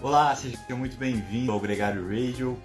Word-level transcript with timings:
Olá, 0.00 0.32
seja 0.36 0.56
muito 0.76 0.96
bem-vindo 0.96 1.50
ao 1.50 1.58
Gregário 1.58 2.04
Radio, 2.08 2.56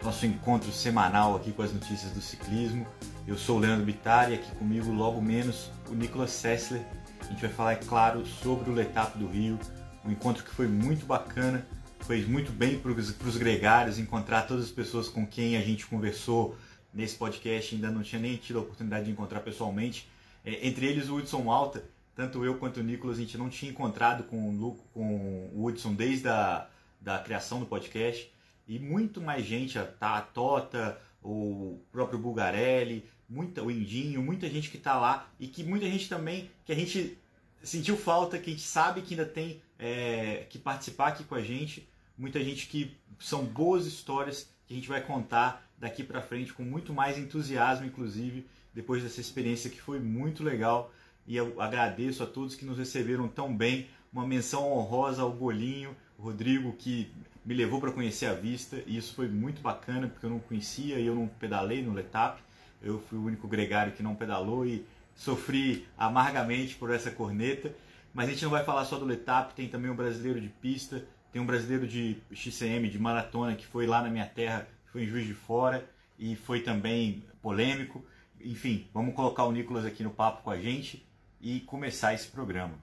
nosso 0.00 0.24
encontro 0.24 0.70
semanal 0.70 1.34
aqui 1.34 1.50
com 1.50 1.60
as 1.60 1.72
notícias 1.72 2.12
do 2.12 2.20
ciclismo. 2.20 2.86
Eu 3.26 3.36
sou 3.36 3.56
o 3.56 3.58
Leandro 3.58 3.84
Bittar 3.84 4.30
e 4.30 4.36
aqui 4.36 4.54
comigo, 4.54 4.92
logo 4.92 5.20
menos, 5.20 5.72
o 5.88 5.94
Nicolas 5.94 6.30
Sessler. 6.30 6.86
A 7.20 7.24
gente 7.24 7.40
vai 7.40 7.50
falar, 7.50 7.72
é 7.72 7.76
claro, 7.76 8.24
sobre 8.24 8.70
o 8.70 8.72
Letap 8.72 9.18
do 9.18 9.26
Rio, 9.26 9.58
um 10.04 10.12
encontro 10.12 10.44
que 10.44 10.50
foi 10.50 10.68
muito 10.68 11.04
bacana, 11.04 11.66
fez 12.02 12.28
muito 12.28 12.52
bem 12.52 12.78
para 12.78 12.92
os 12.92 13.36
gregários 13.36 13.98
encontrar 13.98 14.42
todas 14.42 14.66
as 14.66 14.70
pessoas 14.70 15.08
com 15.08 15.26
quem 15.26 15.56
a 15.56 15.60
gente 15.60 15.84
conversou 15.84 16.56
nesse 16.94 17.16
podcast, 17.16 17.74
ainda 17.74 17.90
não 17.90 18.04
tinha 18.04 18.22
nem 18.22 18.36
tido 18.36 18.60
a 18.60 18.62
oportunidade 18.62 19.06
de 19.06 19.10
encontrar 19.10 19.40
pessoalmente. 19.40 20.08
É, 20.44 20.64
entre 20.68 20.86
eles 20.86 21.08
o 21.08 21.16
Hudson 21.16 21.42
Malta, 21.42 21.82
tanto 22.16 22.44
eu 22.44 22.56
quanto 22.56 22.80
o 22.80 22.82
Nicolas, 22.82 23.18
a 23.18 23.20
gente 23.20 23.38
não 23.38 23.50
tinha 23.50 23.70
encontrado 23.70 24.24
com 24.24 24.48
o, 24.48 24.74
com 24.92 25.50
o 25.54 25.64
Hudson 25.64 25.94
desde 25.94 26.26
a 26.28 26.66
da 27.00 27.18
criação 27.18 27.60
do 27.60 27.66
podcast. 27.66 28.32
E 28.66 28.80
muito 28.80 29.20
mais 29.20 29.44
gente, 29.46 29.78
a 29.78 30.20
Tota, 30.20 31.00
o 31.22 31.78
próprio 31.92 32.18
Bulgarelli, 32.18 33.08
muita, 33.28 33.62
o 33.62 33.70
Indinho, 33.70 34.22
muita 34.22 34.48
gente 34.48 34.70
que 34.70 34.76
está 34.76 34.98
lá 34.98 35.28
e 35.38 35.46
que 35.46 35.62
muita 35.62 35.86
gente 35.86 36.08
também, 36.08 36.50
que 36.64 36.72
a 36.72 36.74
gente 36.74 37.16
sentiu 37.62 37.96
falta, 37.96 38.38
que 38.38 38.50
a 38.50 38.52
gente 38.52 38.64
sabe 38.64 39.02
que 39.02 39.14
ainda 39.14 39.26
tem 39.26 39.62
é, 39.78 40.46
que 40.48 40.58
participar 40.58 41.08
aqui 41.08 41.22
com 41.22 41.34
a 41.36 41.42
gente. 41.42 41.88
Muita 42.18 42.42
gente 42.42 42.66
que 42.66 42.96
são 43.20 43.44
boas 43.44 43.86
histórias 43.86 44.48
que 44.66 44.74
a 44.74 44.76
gente 44.76 44.88
vai 44.88 45.00
contar 45.00 45.64
daqui 45.78 46.02
para 46.02 46.22
frente 46.22 46.52
com 46.52 46.64
muito 46.64 46.92
mais 46.92 47.18
entusiasmo, 47.18 47.86
inclusive, 47.86 48.46
depois 48.74 49.02
dessa 49.02 49.20
experiência 49.20 49.70
que 49.70 49.80
foi 49.80 50.00
muito 50.00 50.42
legal 50.42 50.90
e 51.26 51.36
eu 51.36 51.60
agradeço 51.60 52.22
a 52.22 52.26
todos 52.26 52.54
que 52.54 52.64
nos 52.64 52.78
receberam 52.78 53.26
tão 53.26 53.54
bem. 53.54 53.88
Uma 54.12 54.26
menção 54.26 54.72
honrosa 54.72 55.22
ao 55.22 55.32
Bolinho, 55.32 55.96
Rodrigo, 56.18 56.72
que 56.72 57.10
me 57.44 57.54
levou 57.54 57.80
para 57.80 57.92
conhecer 57.92 58.26
a 58.26 58.34
vista 58.34 58.82
e 58.86 58.96
isso 58.96 59.14
foi 59.14 59.28
muito 59.28 59.60
bacana 59.60 60.08
porque 60.08 60.24
eu 60.24 60.30
não 60.30 60.38
conhecia 60.38 60.98
e 60.98 61.06
eu 61.06 61.14
não 61.14 61.26
pedalei 61.26 61.82
no 61.82 61.92
Letap. 61.92 62.40
Eu 62.80 63.00
fui 63.00 63.18
o 63.18 63.24
único 63.24 63.48
gregário 63.48 63.92
que 63.92 64.02
não 64.02 64.14
pedalou 64.14 64.64
e 64.64 64.86
sofri 65.14 65.86
amargamente 65.98 66.76
por 66.76 66.90
essa 66.92 67.10
corneta. 67.10 67.74
Mas 68.14 68.28
a 68.28 68.30
gente 68.30 68.44
não 68.44 68.50
vai 68.50 68.64
falar 68.64 68.84
só 68.84 68.98
do 68.98 69.04
Letap, 69.04 69.54
tem 69.54 69.68
também 69.68 69.90
um 69.90 69.96
brasileiro 69.96 70.40
de 70.40 70.48
pista, 70.48 71.04
tem 71.32 71.42
um 71.42 71.46
brasileiro 71.46 71.86
de 71.86 72.16
XCM, 72.32 72.88
de 72.88 72.98
maratona, 72.98 73.54
que 73.54 73.66
foi 73.66 73.86
lá 73.86 74.00
na 74.00 74.08
minha 74.08 74.26
terra, 74.26 74.66
foi 74.90 75.02
em 75.02 75.06
Juiz 75.06 75.26
de 75.26 75.34
Fora 75.34 75.88
e 76.18 76.34
foi 76.36 76.60
também 76.60 77.22
polêmico. 77.42 78.04
Enfim, 78.40 78.86
vamos 78.94 79.14
colocar 79.14 79.44
o 79.44 79.52
Nicolas 79.52 79.84
aqui 79.84 80.02
no 80.02 80.10
papo 80.10 80.42
com 80.42 80.50
a 80.50 80.58
gente 80.58 81.05
e 81.46 81.60
começar 81.60 82.12
esse 82.12 82.26
programa. 82.26 82.76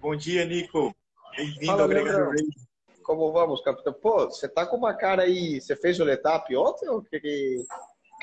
Bom 0.00 0.16
dia, 0.16 0.46
Nico. 0.46 0.96
Bem-vindo 1.36 1.82
ao 1.82 1.86
Gregário 1.86 2.30
Radio. 2.30 2.46
Como 3.02 3.30
vamos, 3.30 3.60
capitão? 3.60 3.92
Pô, 3.92 4.24
você 4.24 4.48
tá 4.48 4.64
com 4.64 4.78
uma 4.78 4.94
cara 4.94 5.24
aí. 5.24 5.60
Você 5.60 5.76
fez 5.76 6.00
o 6.00 6.04
Letap 6.04 6.56
ontem 6.56 6.88
ou 6.88 7.02
que, 7.02 7.20
que... 7.20 7.66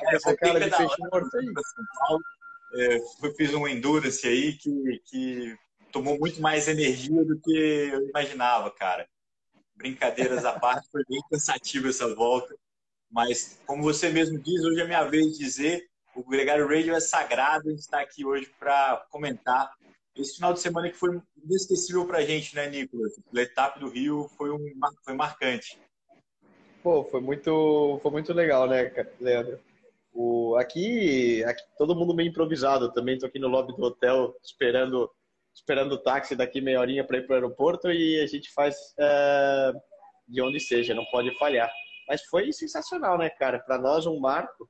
É, 0.07 0.15
essa 0.15 0.35
cara 0.35 0.59
de 0.59 0.75
peixe 0.75 0.95
morto 1.11 1.37
aí? 1.37 1.53
É, 2.73 2.97
eu 2.97 3.35
fiz 3.35 3.53
um 3.53 3.67
endurance 3.67 4.27
aí 4.27 4.53
que, 4.53 4.99
que 5.05 5.55
tomou 5.91 6.17
muito 6.17 6.41
mais 6.41 6.67
energia 6.67 7.23
do 7.23 7.39
que 7.39 7.55
eu 7.55 8.09
imaginava, 8.09 8.71
cara. 8.71 9.07
Brincadeiras 9.75 10.43
à 10.43 10.59
parte, 10.59 10.89
foi 10.91 11.03
bem 11.07 11.21
cansativo 11.29 11.87
essa 11.87 12.15
volta. 12.15 12.55
Mas, 13.11 13.59
como 13.65 13.83
você 13.83 14.09
mesmo 14.09 14.39
diz, 14.39 14.63
hoje 14.63 14.81
é 14.81 14.85
minha 14.85 15.03
vez 15.03 15.33
de 15.33 15.39
dizer, 15.39 15.83
o 16.15 16.23
Gregário 16.23 16.67
Radio 16.67 16.93
é 16.93 16.99
sagrado, 16.99 17.67
a 17.67 17.71
gente 17.71 17.79
está 17.79 18.01
aqui 18.01 18.25
hoje 18.25 18.51
para 18.59 19.05
comentar 19.09 19.71
esse 20.15 20.35
final 20.35 20.53
de 20.53 20.59
semana 20.59 20.89
que 20.89 20.97
foi 20.97 21.19
inesquecível 21.43 22.05
para 22.05 22.19
a 22.19 22.25
gente, 22.25 22.55
né, 22.55 22.69
Nicolas? 22.69 23.13
O 23.31 23.39
etapa 23.39 23.79
do 23.79 23.89
Rio 23.89 24.29
foi, 24.37 24.51
um, 24.51 24.59
foi 25.03 25.13
marcante. 25.13 25.79
Pô, 26.83 27.03
foi 27.05 27.21
muito, 27.21 27.99
foi 28.01 28.11
muito 28.11 28.33
legal, 28.33 28.67
né, 28.67 28.91
Leandro? 29.19 29.59
O, 30.13 30.55
aqui, 30.57 31.43
aqui, 31.45 31.61
todo 31.77 31.95
mundo 31.95 32.13
meio 32.13 32.29
improvisado. 32.29 32.91
Também 32.91 33.15
estou 33.15 33.27
aqui 33.27 33.39
no 33.39 33.47
lobby 33.47 33.75
do 33.75 33.83
hotel 33.83 34.35
esperando 34.43 35.09
esperando 35.53 35.93
o 35.93 35.97
táxi 35.97 36.35
daqui 36.35 36.61
meia 36.61 36.79
horinha 36.79 37.03
para 37.03 37.17
ir 37.17 37.25
para 37.25 37.33
o 37.33 37.35
aeroporto 37.35 37.91
e 37.91 38.21
a 38.21 38.27
gente 38.27 38.49
faz 38.53 38.93
é, 38.97 39.73
de 40.27 40.41
onde 40.41 40.59
seja, 40.59 40.93
não 40.93 41.05
pode 41.05 41.37
falhar. 41.37 41.69
Mas 42.09 42.23
foi 42.23 42.51
sensacional, 42.51 43.19
né, 43.19 43.29
cara? 43.29 43.59
Para 43.59 43.77
nós, 43.77 44.07
um 44.07 44.19
marco. 44.19 44.67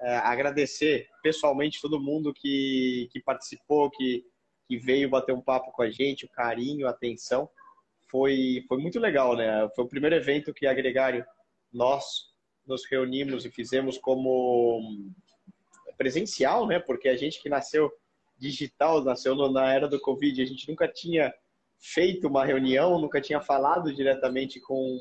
É, 0.00 0.16
agradecer 0.18 1.08
pessoalmente 1.22 1.82
todo 1.82 2.00
mundo 2.00 2.32
que, 2.32 3.08
que 3.12 3.20
participou, 3.20 3.90
que, 3.90 4.24
que 4.66 4.78
veio 4.78 5.10
bater 5.10 5.34
um 5.34 5.40
papo 5.40 5.70
com 5.72 5.82
a 5.82 5.90
gente, 5.90 6.24
o 6.24 6.30
carinho, 6.30 6.86
a 6.86 6.90
atenção. 6.90 7.50
Foi, 8.10 8.64
foi 8.66 8.78
muito 8.78 8.98
legal, 8.98 9.36
né? 9.36 9.68
Foi 9.74 9.84
o 9.84 9.88
primeiro 9.88 10.16
evento 10.16 10.54
que 10.54 10.66
a 10.66 10.72
Gregário, 10.72 11.26
nós 11.70 12.04
nos 12.66 12.86
reunimos 12.88 13.44
e 13.44 13.50
fizemos 13.50 13.98
como 13.98 15.10
presencial, 15.98 16.66
né? 16.66 16.78
Porque 16.78 17.08
a 17.08 17.16
gente 17.16 17.42
que 17.42 17.50
nasceu 17.50 17.90
digital, 18.38 19.04
nasceu 19.04 19.34
na 19.50 19.74
era 19.74 19.88
do 19.88 20.00
Covid, 20.00 20.40
a 20.40 20.46
gente 20.46 20.66
nunca 20.68 20.88
tinha 20.88 21.34
feito 21.78 22.28
uma 22.28 22.46
reunião, 22.46 22.98
nunca 22.98 23.20
tinha 23.20 23.40
falado 23.40 23.92
diretamente 23.92 24.60
com, 24.60 24.98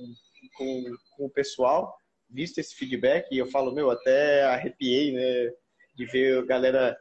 com, 0.55 0.83
com 1.15 1.25
o 1.25 1.29
pessoal, 1.29 1.95
visto 2.29 2.59
esse 2.59 2.75
feedback, 2.75 3.27
e 3.31 3.37
eu 3.37 3.47
falo, 3.47 3.71
meu, 3.71 3.89
até 3.89 4.43
arrepiei, 4.43 5.13
né, 5.13 5.51
de 5.95 6.05
ver 6.05 6.39
a 6.39 6.45
galera 6.45 6.97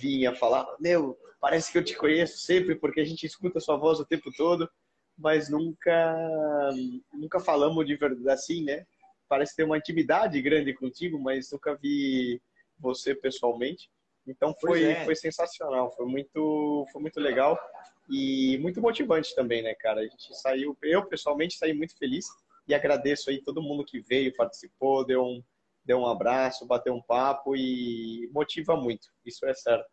vinha 0.00 0.34
falar, 0.34 0.66
meu, 0.80 1.18
parece 1.40 1.70
que 1.70 1.78
eu 1.78 1.84
te 1.84 1.96
conheço 1.96 2.38
sempre, 2.38 2.74
porque 2.74 3.00
a 3.00 3.04
gente 3.04 3.26
escuta 3.26 3.58
a 3.58 3.60
sua 3.60 3.76
voz 3.76 4.00
o 4.00 4.06
tempo 4.06 4.30
todo, 4.36 4.68
mas 5.16 5.48
nunca, 5.48 6.70
nunca 7.12 7.38
falamos 7.40 7.86
de 7.86 7.96
verdade 7.96 8.28
assim, 8.30 8.64
né? 8.64 8.84
Parece 9.28 9.54
ter 9.54 9.64
uma 9.64 9.78
intimidade 9.78 10.40
grande 10.40 10.74
contigo, 10.74 11.18
mas 11.20 11.50
nunca 11.52 11.74
vi 11.76 12.40
você 12.78 13.14
pessoalmente. 13.14 13.90
Então 14.26 14.54
foi, 14.60 14.84
é. 14.84 15.04
foi 15.04 15.14
sensacional, 15.14 15.94
foi 15.94 16.06
muito, 16.06 16.86
foi 16.90 17.02
muito 17.02 17.20
legal 17.20 17.58
e 18.08 18.58
muito 18.58 18.80
motivante 18.80 19.34
também, 19.34 19.62
né, 19.62 19.74
cara? 19.74 20.00
A 20.00 20.04
gente 20.04 20.34
saiu, 20.40 20.76
eu 20.82 21.06
pessoalmente 21.06 21.56
saí 21.56 21.72
muito 21.72 21.96
feliz 21.96 22.26
e 22.66 22.74
agradeço 22.74 23.30
aí 23.30 23.42
todo 23.42 23.62
mundo 23.62 23.84
que 23.84 24.00
veio, 24.00 24.34
participou, 24.34 25.04
deu 25.04 25.22
um, 25.22 25.42
deu 25.84 25.98
um 25.98 26.06
abraço, 26.06 26.66
bateu 26.66 26.94
um 26.94 27.02
papo 27.02 27.54
e 27.56 28.28
motiva 28.32 28.76
muito, 28.76 29.08
isso 29.24 29.44
é 29.46 29.54
certo. 29.54 29.86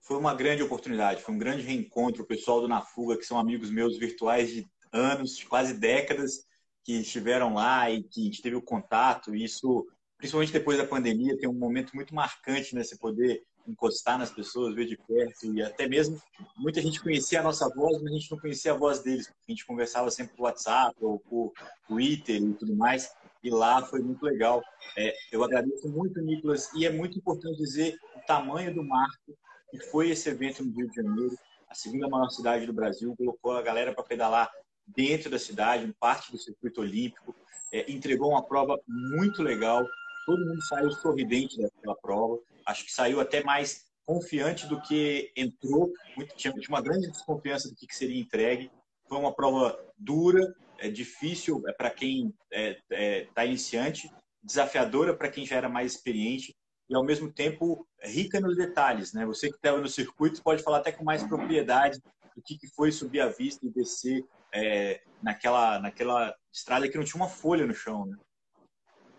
Foi 0.00 0.16
uma 0.16 0.34
grande 0.34 0.62
oportunidade, 0.62 1.22
foi 1.22 1.34
um 1.34 1.38
grande 1.38 1.62
reencontro. 1.62 2.24
O 2.24 2.26
pessoal 2.26 2.60
do 2.60 2.66
Na 2.66 2.80
Fuga, 2.80 3.16
que 3.16 3.24
são 3.24 3.38
amigos 3.38 3.70
meus 3.70 3.96
virtuais 3.96 4.50
de 4.50 4.66
anos, 4.92 5.36
de 5.36 5.46
quase 5.46 5.74
décadas, 5.74 6.44
que 6.84 6.94
estiveram 6.94 7.54
lá 7.54 7.88
e 7.88 8.02
que 8.02 8.20
a 8.20 8.24
gente 8.24 8.42
teve 8.42 8.56
o 8.56 8.62
contato. 8.62 9.34
E 9.34 9.44
isso, 9.44 9.86
principalmente 10.18 10.52
depois 10.52 10.76
da 10.76 10.86
pandemia, 10.86 11.38
tem 11.38 11.48
um 11.48 11.54
momento 11.54 11.94
muito 11.94 12.14
marcante, 12.14 12.74
né? 12.74 12.82
Você 12.82 12.98
poder 12.98 13.44
encostar 13.66 14.18
nas 14.18 14.30
pessoas, 14.30 14.74
ver 14.74 14.86
de 14.86 14.96
perto 14.96 15.46
e 15.46 15.62
até 15.62 15.86
mesmo 15.86 16.20
muita 16.56 16.80
gente 16.80 17.02
conhecia 17.02 17.40
a 17.40 17.42
nossa 17.42 17.68
voz, 17.68 18.00
mas 18.02 18.12
a 18.12 18.14
gente 18.14 18.30
não 18.30 18.38
conhecia 18.38 18.72
a 18.72 18.76
voz 18.76 19.00
deles, 19.00 19.28
a 19.28 19.50
gente 19.50 19.66
conversava 19.66 20.10
sempre 20.10 20.36
por 20.36 20.44
WhatsApp 20.44 20.96
ou 21.00 21.18
por 21.18 21.52
Twitter 21.86 22.42
e 22.42 22.54
tudo 22.54 22.74
mais, 22.74 23.10
e 23.42 23.50
lá 23.50 23.82
foi 23.82 24.00
muito 24.00 24.24
legal. 24.24 24.62
É, 24.96 25.14
eu 25.30 25.42
agradeço 25.42 25.88
muito, 25.88 26.20
Nicolas, 26.20 26.72
e 26.74 26.86
é 26.86 26.90
muito 26.90 27.18
importante 27.18 27.56
dizer 27.58 27.98
o 28.16 28.26
tamanho 28.26 28.74
do 28.74 28.84
marco 28.84 29.36
que 29.70 29.78
foi 29.78 30.10
esse 30.10 30.28
evento 30.28 30.62
no 30.62 30.72
Rio 30.72 30.88
de 30.88 30.96
Janeiro, 30.96 31.34
a 31.68 31.74
segunda 31.74 32.06
maior 32.06 32.28
cidade 32.28 32.66
do 32.66 32.72
Brasil, 32.72 33.14
colocou 33.16 33.52
a 33.52 33.62
galera 33.62 33.94
para 33.94 34.04
pedalar 34.04 34.50
dentro 34.86 35.30
da 35.30 35.38
cidade, 35.38 35.86
em 35.86 35.92
parte 35.92 36.30
do 36.30 36.36
circuito 36.36 36.82
olímpico, 36.82 37.34
é, 37.72 37.90
entregou 37.90 38.30
uma 38.30 38.42
prova 38.42 38.78
muito 38.86 39.42
legal, 39.42 39.82
todo 40.26 40.44
mundo 40.44 40.62
saiu 40.66 40.90
sorridente 40.90 41.58
daquela 41.60 41.96
prova. 41.96 42.38
Acho 42.66 42.84
que 42.84 42.92
saiu 42.92 43.20
até 43.20 43.42
mais 43.42 43.84
confiante 44.04 44.66
do 44.66 44.80
que 44.80 45.32
entrou. 45.36 45.92
Muito, 46.16 46.34
tinha, 46.34 46.52
uma 46.68 46.82
grande 46.82 47.10
desconfiança 47.10 47.68
do 47.68 47.74
que, 47.74 47.86
que 47.86 47.96
seria 47.96 48.20
entregue. 48.20 48.70
Foi 49.08 49.18
uma 49.18 49.34
prova 49.34 49.78
dura, 49.96 50.54
é 50.78 50.88
difícil 50.88 51.62
é 51.68 51.72
para 51.72 51.90
quem 51.90 52.28
está 52.28 52.36
é, 52.50 52.80
é, 52.90 53.24
tá 53.34 53.44
iniciante, 53.44 54.10
desafiadora 54.42 55.14
para 55.14 55.30
quem 55.30 55.46
já 55.46 55.56
era 55.56 55.68
mais 55.68 55.92
experiente 55.92 56.54
e 56.90 56.94
ao 56.94 57.04
mesmo 57.04 57.32
tempo 57.32 57.86
rica 58.02 58.40
nos 58.40 58.56
detalhes, 58.56 59.12
né? 59.12 59.24
Você 59.24 59.48
que 59.48 59.56
estava 59.56 59.78
no 59.80 59.88
circuito 59.88 60.42
pode 60.42 60.62
falar 60.62 60.78
até 60.78 60.90
com 60.90 61.04
mais 61.04 61.22
propriedade 61.22 62.00
do 62.34 62.42
que 62.42 62.58
foi 62.74 62.90
subir 62.90 63.20
a 63.20 63.28
vista 63.28 63.64
e 63.64 63.70
descer 63.70 64.24
é, 64.52 65.00
naquela 65.22 65.78
naquela 65.78 66.34
estrada 66.52 66.88
que 66.88 66.98
não 66.98 67.04
tinha 67.04 67.22
uma 67.22 67.28
folha 67.28 67.66
no 67.66 67.74
chão, 67.74 68.06
né? 68.06 68.16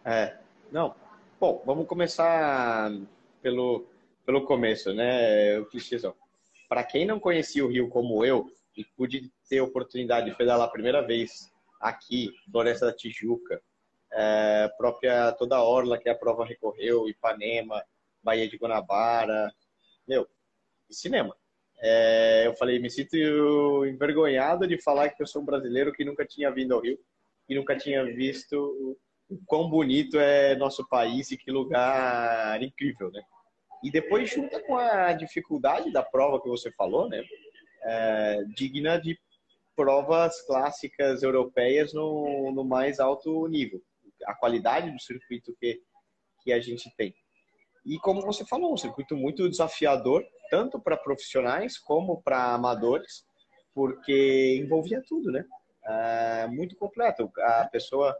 É, 0.06 0.38
não. 0.72 0.94
Bom, 1.40 1.63
vamos 1.66 1.88
começar 1.88 2.92
pelo, 3.44 3.86
pelo 4.25 4.45
começo, 4.45 4.94
né? 4.94 5.60
O 5.60 5.66
clichêzão. 5.66 6.16
Para 6.68 6.84
quem 6.84 7.06
não 7.06 7.19
conhecia 7.19 7.63
o 7.63 7.69
Rio 7.69 7.90
como 7.90 8.25
eu 8.25 8.50
e 8.75 8.84
pude 8.84 9.31
ter 9.48 9.60
a 9.60 9.63
oportunidade 9.63 10.31
de 10.31 10.36
pedalar 10.36 10.68
a 10.68 10.72
primeira 10.72 11.01
vez 11.06 11.51
aqui, 11.80 12.34
Floresta 12.50 12.88
da 12.88 12.94
Tijuca, 12.94 13.62
é, 14.12 14.69
própria 14.78 15.31
toda 15.34 15.57
a 15.57 15.63
Orla 15.63 16.00
que 16.00 16.10
a 16.10 16.16
prova 16.16 16.45
recorreu, 16.45 17.07
Ipanema, 17.07 17.84
Baía 18.24 18.48
de 18.48 18.57
Guanabara, 18.57 19.54
meu, 20.07 20.28
cinema. 20.90 21.36
É, 21.80 22.48
eu 22.48 22.54
falei, 22.54 22.80
me 22.80 22.90
sinto 22.90 23.16
envergonhado 23.86 24.66
de 24.66 24.81
falar 24.81 25.10
que 25.10 25.22
eu 25.22 25.28
sou 25.28 25.42
um 25.42 25.45
brasileiro 25.45 25.92
que 25.92 26.06
nunca 26.06 26.25
tinha 26.25 26.50
vindo 26.50 26.74
ao 26.74 26.81
Rio 26.81 26.98
e 27.50 27.56
nunca 27.56 27.75
tinha 27.75 28.04
visto 28.06 28.98
o 29.33 29.45
quão 29.45 29.69
bonito 29.69 30.19
é 30.19 30.56
nosso 30.56 30.88
país 30.88 31.31
e 31.31 31.38
que 31.38 31.51
lugar 31.51 32.62
incrível, 32.62 33.12
né? 33.12 33.21
E 33.83 33.91
depois 33.91 34.30
junta 34.30 34.62
com 34.62 34.77
a 34.77 35.12
dificuldade 35.13 35.91
da 35.91 36.01
prova 36.01 36.41
que 36.41 36.47
você 36.47 36.71
falou, 36.71 37.09
né? 37.09 37.24
É, 37.85 38.44
digna 38.56 38.97
de 38.97 39.19
provas 39.75 40.41
clássicas 40.45 41.24
europeias 41.24 41.94
no, 41.94 42.51
no 42.53 42.63
mais 42.63 43.00
alto 43.00 43.47
nível. 43.47 43.81
A 44.25 44.33
qualidade 44.35 44.91
do 44.91 45.01
circuito 45.01 45.53
que, 45.59 45.81
que 46.44 46.53
a 46.53 46.59
gente 46.59 46.89
tem. 46.95 47.13
E 47.85 47.97
como 48.00 48.21
você 48.21 48.45
falou, 48.45 48.74
um 48.74 48.77
circuito 48.77 49.15
muito 49.15 49.50
desafiador, 49.50 50.24
tanto 50.50 50.80
para 50.80 50.95
profissionais 50.95 51.77
como 51.77 52.21
para 52.21 52.53
amadores, 52.53 53.25
porque 53.74 54.57
envolvia 54.63 55.01
tudo, 55.07 55.31
né? 55.31 55.44
É, 55.85 56.47
muito 56.47 56.75
completo. 56.77 57.30
A 57.38 57.68
pessoa, 57.69 58.15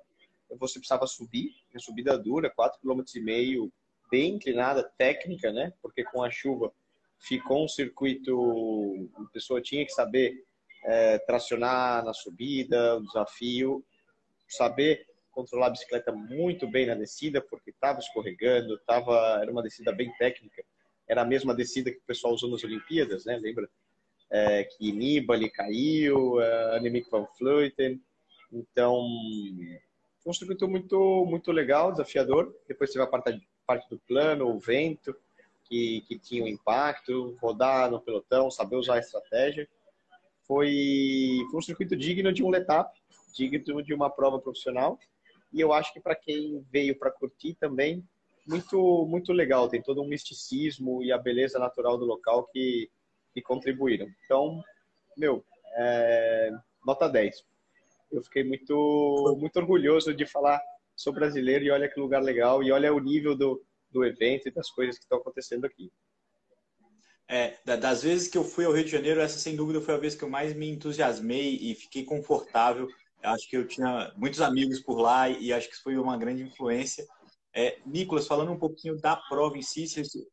você 0.58 0.80
precisava 0.80 1.08
subir, 1.08 1.52
uma 1.72 1.80
subida 1.80 2.18
dura, 2.18 2.54
4,5 2.54 2.80
km, 2.82 3.72
bem 4.12 4.36
inclinada, 4.36 4.84
técnica, 4.98 5.52
né? 5.52 5.74
Porque 5.82 6.04
com 6.04 6.24
a 6.24 6.30
chuva 6.30 6.72
ficou 7.20 7.64
um 7.64 7.68
circuito, 7.68 9.10
a 9.16 9.26
pessoa 9.32 9.62
tinha 9.62 9.86
que 9.86 9.92
saber 9.92 10.44
é, 10.86 11.18
tracionar 11.20 12.04
na 12.04 12.14
subida, 12.14 12.98
o 12.98 13.04
desafio, 13.04 13.84
saber 14.48 15.06
controlar 15.32 15.68
a 15.68 15.72
bicicleta 15.72 16.12
muito 16.12 16.68
bem 16.68 16.86
na 16.86 16.96
descida, 16.96 17.42
porque 17.42 17.72
estava 17.72 18.00
escorregando, 18.00 18.78
tava, 18.86 19.40
era 19.42 19.52
uma 19.52 19.64
descida 19.64 19.92
bem 19.92 20.14
técnica. 20.18 20.64
Era 21.08 21.24
a 21.24 21.26
mesma 21.26 21.54
descida 21.54 21.92
que 21.92 21.98
o 21.98 22.06
pessoal 22.06 22.34
usou 22.34 22.50
nas 22.50 22.64
Olimpíadas, 22.64 23.26
né? 23.26 23.38
Lembra? 23.38 23.68
É, 24.30 24.64
que 24.64 24.92
Nibali 24.92 25.50
caiu, 25.50 26.36
uh, 26.36 26.76
Annemiek 26.76 27.10
van 27.10 27.28
Vleuten. 27.40 28.02
Então, 28.52 29.06
um 30.26 30.34
circuito 30.34 30.68
muito, 30.68 31.26
muito 31.26 31.52
legal, 31.52 31.92
desafiador. 31.92 32.56
Depois 32.68 32.92
teve 32.92 33.04
a 33.04 33.08
parte, 33.08 33.42
parte 33.66 33.90
do 33.90 34.00
plano, 34.00 34.48
o 34.48 34.60
vento, 34.60 35.16
que, 35.66 36.02
que 36.08 36.18
tinha 36.18 36.44
um 36.44 36.48
impacto, 36.48 37.38
rodar 37.42 37.90
no 37.90 38.00
pelotão, 38.00 38.50
saber 38.50 38.76
usar 38.76 38.96
a 38.96 39.00
estratégia. 39.00 39.68
Foi, 40.46 41.40
foi 41.50 41.60
um 41.60 41.62
circuito 41.62 41.96
digno 41.96 42.32
de 42.32 42.44
um 42.44 42.50
letap, 42.50 42.94
digno 43.34 43.82
de 43.84 43.94
uma 43.94 44.10
prova 44.10 44.40
profissional. 44.40 44.98
E 45.52 45.60
eu 45.62 45.72
acho 45.72 45.94
que 45.94 46.00
para 46.00 46.16
quem 46.16 46.66
veio 46.72 46.98
para 46.98 47.12
curtir 47.12 47.56
também, 47.56 48.04
muito 48.48 49.06
muito 49.08 49.32
legal. 49.32 49.70
Tem 49.70 49.82
todo 49.82 50.02
um 50.02 50.08
misticismo 50.08 51.04
e 51.04 51.12
a 51.12 51.18
beleza 51.18 51.60
natural 51.60 51.98
do 51.98 52.06
local 52.06 52.46
que, 52.52 52.90
que 53.34 53.42
contribuíram. 53.42 54.08
Então, 54.26 54.62
meu, 55.18 55.44
é, 55.76 56.52
nota 56.86 57.08
10. 57.08 57.44
Eu 58.14 58.24
fiquei 58.24 58.44
muito, 58.44 59.38
muito 59.40 59.58
orgulhoso 59.58 60.14
de 60.14 60.26
falar 60.26 60.62
sou 60.96 61.12
brasileiro 61.12 61.66
e 61.66 61.72
olha 61.72 61.90
que 61.90 62.00
lugar 62.00 62.22
legal 62.22 62.62
e 62.62 62.72
olha 62.72 62.94
o 62.94 63.00
nível 63.00 63.36
do, 63.36 63.66
do 63.92 64.06
evento 64.06 64.48
e 64.48 64.52
das 64.52 64.70
coisas 64.70 64.98
que 64.98 65.04
estão 65.04 65.18
acontecendo 65.18 65.66
aqui. 65.66 65.92
É, 67.28 67.58
das 67.78 68.04
vezes 68.04 68.28
que 68.28 68.38
eu 68.38 68.44
fui 68.44 68.66
ao 68.66 68.74
Rio 68.74 68.84
de 68.84 68.92
Janeiro, 68.92 69.20
essa 69.20 69.40
sem 69.40 69.56
dúvida 69.56 69.82
foi 69.82 69.96
a 69.96 69.98
vez 69.98 70.14
que 70.14 70.24
eu 70.24 70.30
mais 70.30 70.54
me 70.54 70.70
entusiasmei 70.70 71.58
e 71.60 71.74
fiquei 71.74 72.04
confortável 72.04 72.88
acho 73.24 73.50
que 73.50 73.58
eu 73.58 73.68
tinha 73.68 74.14
muitos 74.18 74.42
amigos 74.42 74.80
por 74.82 75.00
lá 75.00 75.30
e 75.30 75.54
acho 75.54 75.68
que 75.68 75.74
isso 75.74 75.84
foi 75.84 75.98
uma 75.98 76.18
grande 76.18 76.44
influência. 76.44 77.06
É, 77.56 77.80
Nicolas, 77.86 78.28
falando 78.28 78.52
um 78.52 78.60
pouquinho 78.60 78.98
da 78.98 79.16
prova 79.16 79.58
em 79.58 79.62
si, 79.62 79.86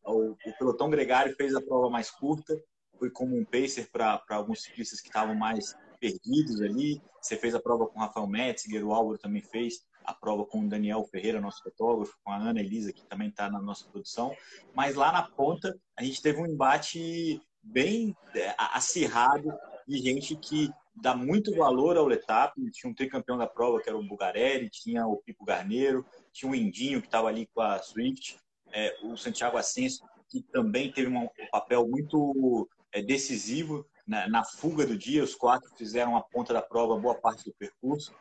o, 0.04 0.32
o 0.32 0.58
pelotão 0.58 0.90
gregário 0.90 1.34
fez 1.36 1.54
a 1.54 1.60
prova 1.60 1.90
mais 1.90 2.10
curta, 2.10 2.60
foi 2.98 3.10
como 3.10 3.36
um 3.36 3.44
pacer 3.44 3.90
para 3.90 4.22
alguns 4.30 4.62
ciclistas 4.62 5.00
que 5.00 5.08
estavam 5.08 5.34
mais 5.34 5.74
perdidos 6.00 6.60
ali. 6.60 7.00
Você 7.20 7.36
fez 7.36 7.54
a 7.54 7.60
prova 7.60 7.86
com 7.86 7.98
o 7.98 8.02
Rafael 8.02 8.26
Metziger, 8.26 8.84
o 8.84 8.92
Álvaro 8.92 9.18
também 9.18 9.42
fez 9.42 9.84
a 10.04 10.14
prova 10.14 10.44
com 10.44 10.60
o 10.60 10.68
Daniel 10.68 11.04
Ferreira, 11.04 11.40
nosso 11.40 11.62
fotógrafo, 11.62 12.16
com 12.24 12.32
a 12.32 12.36
Ana 12.36 12.60
Elisa, 12.60 12.92
que 12.92 13.04
também 13.06 13.28
está 13.28 13.50
na 13.50 13.60
nossa 13.60 13.86
produção. 13.88 14.34
Mas 14.74 14.94
lá 14.94 15.12
na 15.12 15.22
ponta, 15.22 15.78
a 15.96 16.02
gente 16.02 16.22
teve 16.22 16.40
um 16.40 16.46
embate 16.46 17.40
bem 17.62 18.16
é, 18.34 18.54
acirrado 18.56 19.52
de 19.86 19.98
gente 19.98 20.34
que 20.36 20.70
dá 20.94 21.14
muito 21.14 21.54
valor 21.54 21.96
ao 21.96 22.06
Letap. 22.06 22.54
Tinha 22.72 22.90
um 22.90 22.94
tricampeão 22.94 23.38
da 23.38 23.46
prova, 23.46 23.80
que 23.80 23.88
era 23.88 23.98
o 23.98 24.06
Bugarelli, 24.06 24.70
tinha 24.70 25.06
o 25.06 25.18
Pipo 25.18 25.44
Garneiro, 25.44 26.04
tinha 26.32 26.50
o 26.50 26.54
Indinho, 26.54 27.00
que 27.00 27.06
estava 27.06 27.28
ali 27.28 27.46
com 27.54 27.60
a 27.60 27.78
Swift, 27.78 28.38
é, 28.72 28.96
o 29.02 29.16
Santiago 29.16 29.56
Ascenso, 29.56 30.04
que 30.28 30.42
também 30.42 30.90
teve 30.92 31.14
um 31.14 31.28
papel 31.50 31.86
muito 31.86 32.68
é, 32.92 33.02
decisivo 33.02 33.86
na, 34.10 34.28
na, 34.28 34.44
fuga 34.44 34.84
do 34.84 34.98
dia. 34.98 35.22
Os 35.22 35.36
quatro 35.36 35.70
fizeram 35.76 36.16
a 36.16 36.20
ponta 36.20 36.52
da 36.52 36.60
prova 36.60 36.98
boa 36.98 37.14
parte 37.14 37.44
do 37.44 37.54
percurso, 37.54 38.12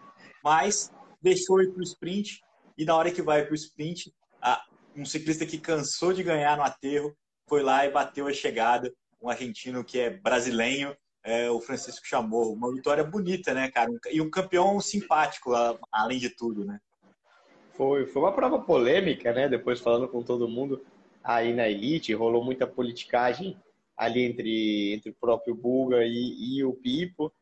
mas 0.44 0.92
deixou 1.20 1.62
ir 1.62 1.72
para 1.72 1.80
o 1.80 1.84
sprint. 1.84 2.42
E 2.78 2.86
na 2.86 2.96
hora 2.96 3.12
que 3.12 3.24
vai 3.24 3.44
para 3.44 3.52
o 3.52 3.56
sprint, 3.56 4.14
a, 4.40 4.64
um 4.96 5.04
ciclista 5.04 5.46
que 5.48 5.58
cansou 5.58 6.14
de 6.14 6.24
ganhar 6.24 6.56
no 6.56 6.64
aterro 6.64 7.14
foi 7.48 7.64
lá 7.64 7.86
e 7.86 7.92
bateu 7.92 8.28
a 8.28 8.34
chegada. 8.34 8.94
Um 9.22 9.30
argentino 9.30 9.84
que 9.84 10.00
é 10.00 10.12
brasileiro, 10.12 10.96
é, 11.24 11.50
o 11.50 11.60
Francisco 11.60 12.08
Chamorro. 12.08 12.54
Uma 12.54 12.72
vitória 12.72 13.04
bonita, 13.04 13.54
né, 13.54 13.70
cara? 13.72 13.90
E 14.12 14.22
um 14.22 14.30
campeão 14.30 14.80
simpático, 14.80 15.52
além 15.92 16.20
de 16.20 16.30
tudo, 16.30 16.64
né? 16.64 16.80
Foi, 17.74 18.06
foi 18.06 18.22
uma 18.22 18.32
prova 18.32 18.60
polêmica, 18.60 19.34
né? 19.34 19.50
Depois 19.50 19.80
falando 19.80 20.08
com 20.08 20.22
todo 20.22 20.48
mundo 20.48 20.86
aí 21.24 21.54
na 21.54 21.68
elite, 21.68 22.14
rolou 22.14 22.44
muita 22.44 22.68
politicagem 22.68 23.58
ali 24.00 24.24
entre, 24.24 24.94
entre 24.94 25.10
o 25.10 25.16
próprio 25.16 25.54
Bulga 25.54 26.06
e, 26.06 26.58
e 26.58 26.64
o 26.64 26.74
Pipo. 26.74 27.34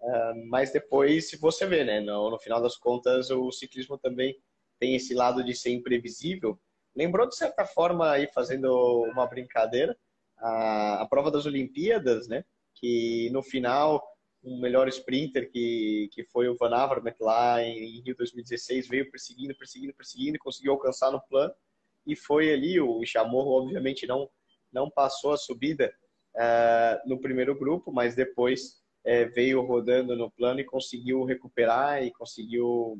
Uh, 0.00 0.46
mas 0.48 0.72
depois, 0.72 1.28
se 1.28 1.36
você 1.36 1.66
vê, 1.66 1.84
né? 1.84 2.00
No, 2.00 2.30
no 2.30 2.38
final 2.38 2.62
das 2.62 2.76
contas, 2.76 3.30
o 3.30 3.52
ciclismo 3.52 3.98
também 3.98 4.34
tem 4.78 4.94
esse 4.94 5.12
lado 5.12 5.44
de 5.44 5.54
ser 5.54 5.70
imprevisível. 5.70 6.58
Lembrou, 6.96 7.28
de 7.28 7.36
certa 7.36 7.66
forma, 7.66 8.10
aí 8.10 8.26
fazendo 8.32 8.72
uma 9.12 9.26
brincadeira, 9.26 9.96
a, 10.38 11.02
a 11.02 11.06
prova 11.06 11.30
das 11.30 11.44
Olimpíadas, 11.44 12.26
né? 12.26 12.44
que 12.74 13.28
no 13.30 13.42
final 13.42 14.02
um 14.42 14.60
melhor 14.60 14.88
sprinter 14.88 15.50
que, 15.50 16.08
que 16.12 16.24
foi 16.24 16.48
o 16.48 16.56
Van 16.56 16.74
Avermaet 16.74 17.16
lá 17.20 17.60
em, 17.62 18.00
Rio 18.02 18.14
2016 18.16 18.86
veio 18.88 19.10
perseguindo, 19.10 19.54
perseguindo, 19.56 19.92
perseguindo 19.94 20.38
conseguiu 20.38 20.72
alcançar 20.72 21.10
no 21.10 21.20
plano 21.20 21.52
e 22.06 22.14
foi 22.14 22.52
ali 22.52 22.80
o 22.80 23.04
Chamorro 23.04 23.50
obviamente 23.50 24.06
não 24.06 24.30
não 24.72 24.90
passou 24.90 25.32
a 25.32 25.36
subida 25.36 25.92
uh, 26.34 27.08
no 27.08 27.20
primeiro 27.20 27.58
grupo, 27.58 27.92
mas 27.92 28.14
depois 28.14 28.80
uh, 29.04 29.32
veio 29.34 29.62
rodando 29.62 30.16
no 30.16 30.30
plano 30.30 30.60
e 30.60 30.64
conseguiu 30.64 31.24
recuperar 31.24 32.02
e 32.02 32.12
conseguiu 32.12 32.98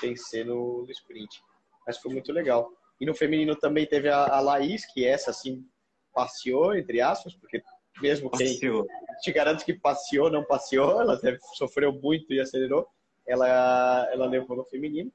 vencer 0.00 0.44
no, 0.44 0.82
no, 0.84 0.90
sprint. 0.90 1.42
Mas 1.86 1.98
foi 1.98 2.12
muito 2.12 2.32
legal. 2.32 2.70
E 3.00 3.06
no 3.06 3.14
feminino 3.14 3.56
também 3.56 3.86
teve 3.86 4.08
a, 4.08 4.26
a 4.26 4.40
Laís, 4.40 4.84
que 4.92 5.04
essa 5.04 5.30
assim 5.30 5.64
passeou, 6.12 6.74
entre 6.74 7.00
aspas, 7.00 7.34
porque 7.34 7.62
mesmo 8.00 8.30
quem 8.30 8.54
passeou. 8.54 8.86
te 9.20 9.32
garanto 9.32 9.64
que 9.64 9.74
passeou, 9.74 10.30
não 10.30 10.44
passeou, 10.44 11.00
ela 11.00 11.18
sofreu 11.54 11.92
muito 11.92 12.32
e 12.32 12.40
acelerou, 12.40 12.86
ela, 13.26 14.08
ela 14.12 14.26
levou 14.26 14.56
no 14.56 14.64
feminino. 14.64 15.12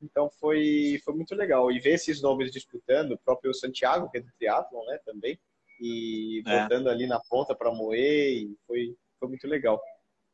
Então 0.00 0.30
foi, 0.30 1.00
foi 1.04 1.14
muito 1.14 1.34
legal. 1.34 1.70
E 1.70 1.78
ver 1.78 1.94
esses 1.94 2.22
nomes 2.22 2.50
disputando, 2.50 3.12
o 3.12 3.18
próprio 3.18 3.52
Santiago, 3.52 4.10
que 4.10 4.18
é 4.18 4.20
do 4.20 4.32
triatlon, 4.38 4.84
né, 4.86 4.98
também, 5.04 5.38
e 5.80 6.42
é. 6.46 6.62
botando 6.62 6.88
ali 6.88 7.06
na 7.06 7.20
ponta 7.20 7.54
para 7.54 7.72
moer, 7.72 8.48
foi, 8.66 8.96
foi 9.18 9.28
muito 9.28 9.46
legal. 9.46 9.80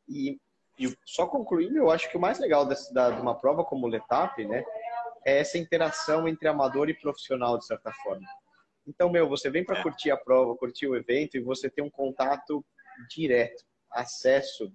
E, 0.07 0.39
e 0.77 0.95
só 1.05 1.27
concluindo, 1.27 1.77
eu 1.77 1.89
acho 1.89 2.09
que 2.09 2.17
o 2.17 2.19
mais 2.19 2.39
legal 2.39 2.65
dessa, 2.65 2.93
da, 2.93 3.11
de 3.11 3.21
uma 3.21 3.35
prova 3.35 3.63
como 3.63 3.85
o 3.85 3.89
Letap, 3.89 4.43
né, 4.45 4.63
é 5.25 5.39
essa 5.39 5.57
interação 5.57 6.27
entre 6.27 6.47
amador 6.47 6.89
e 6.89 6.93
profissional, 6.93 7.57
de 7.57 7.65
certa 7.65 7.91
forma. 8.03 8.27
Então, 8.87 9.09
meu, 9.09 9.27
você 9.27 9.49
vem 9.49 9.63
para 9.63 9.79
é. 9.79 9.81
curtir 9.81 10.11
a 10.11 10.17
prova, 10.17 10.55
curtir 10.55 10.87
o 10.87 10.95
evento 10.95 11.35
e 11.35 11.41
você 11.41 11.69
tem 11.69 11.83
um 11.83 11.89
contato 11.89 12.63
direto, 13.09 13.63
acesso 13.89 14.71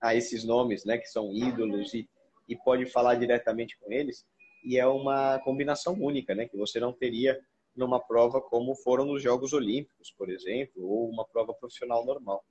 a 0.00 0.14
esses 0.14 0.44
nomes, 0.44 0.84
né, 0.84 0.98
que 0.98 1.06
são 1.06 1.32
ídolos 1.32 1.92
e, 1.92 2.08
e 2.48 2.56
pode 2.56 2.86
falar 2.86 3.14
diretamente 3.16 3.78
com 3.78 3.92
eles. 3.92 4.24
E 4.64 4.78
é 4.78 4.86
uma 4.86 5.38
combinação 5.40 5.94
única, 5.94 6.34
né, 6.34 6.46
que 6.46 6.56
você 6.56 6.80
não 6.80 6.92
teria 6.92 7.38
numa 7.74 8.00
prova 8.00 8.40
como 8.40 8.74
foram 8.76 9.04
nos 9.04 9.22
Jogos 9.22 9.52
Olímpicos, 9.52 10.10
por 10.16 10.30
exemplo, 10.30 10.82
ou 10.82 11.10
uma 11.10 11.26
prova 11.26 11.52
profissional 11.54 12.04
normal. 12.04 12.44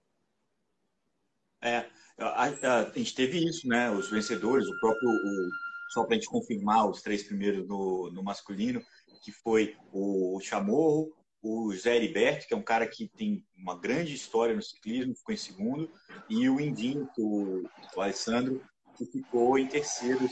É, 1.62 1.90
a, 2.20 2.46
a, 2.46 2.82
a 2.82 2.92
gente 2.92 3.16
teve 3.16 3.44
isso, 3.44 3.68
né? 3.68 3.90
Os 3.90 4.10
vencedores, 4.10 4.68
o 4.68 4.80
próprio, 4.80 5.10
o, 5.10 5.50
só 5.90 6.04
para 6.04 6.16
a 6.16 6.20
gente 6.20 6.30
confirmar 6.30 6.88
os 6.88 7.02
três 7.02 7.24
primeiros 7.24 7.68
no, 7.68 8.12
no 8.12 8.24
masculino, 8.24 8.82
que 9.24 9.32
foi 9.32 9.76
o 9.92 10.40
Chamorro, 10.40 11.12
o 11.42 11.72
Zé 11.74 11.96
Heriberto, 11.96 12.48
que 12.48 12.54
é 12.54 12.58
um 12.58 12.64
cara 12.64 12.88
que 12.88 13.08
tem 13.08 13.44
uma 13.56 13.80
grande 13.80 14.14
história 14.14 14.56
no 14.56 14.62
ciclismo, 14.62 15.16
ficou 15.16 15.34
em 15.34 15.38
segundo, 15.38 15.92
e 16.30 16.50
o 16.50 16.60
Indinho, 16.60 17.10
o, 17.18 17.64
o 17.96 18.02
Alessandro, 18.02 18.62
que 18.98 19.06
ficou 19.06 19.58
em 19.60 19.68
terceiro, 19.68 20.30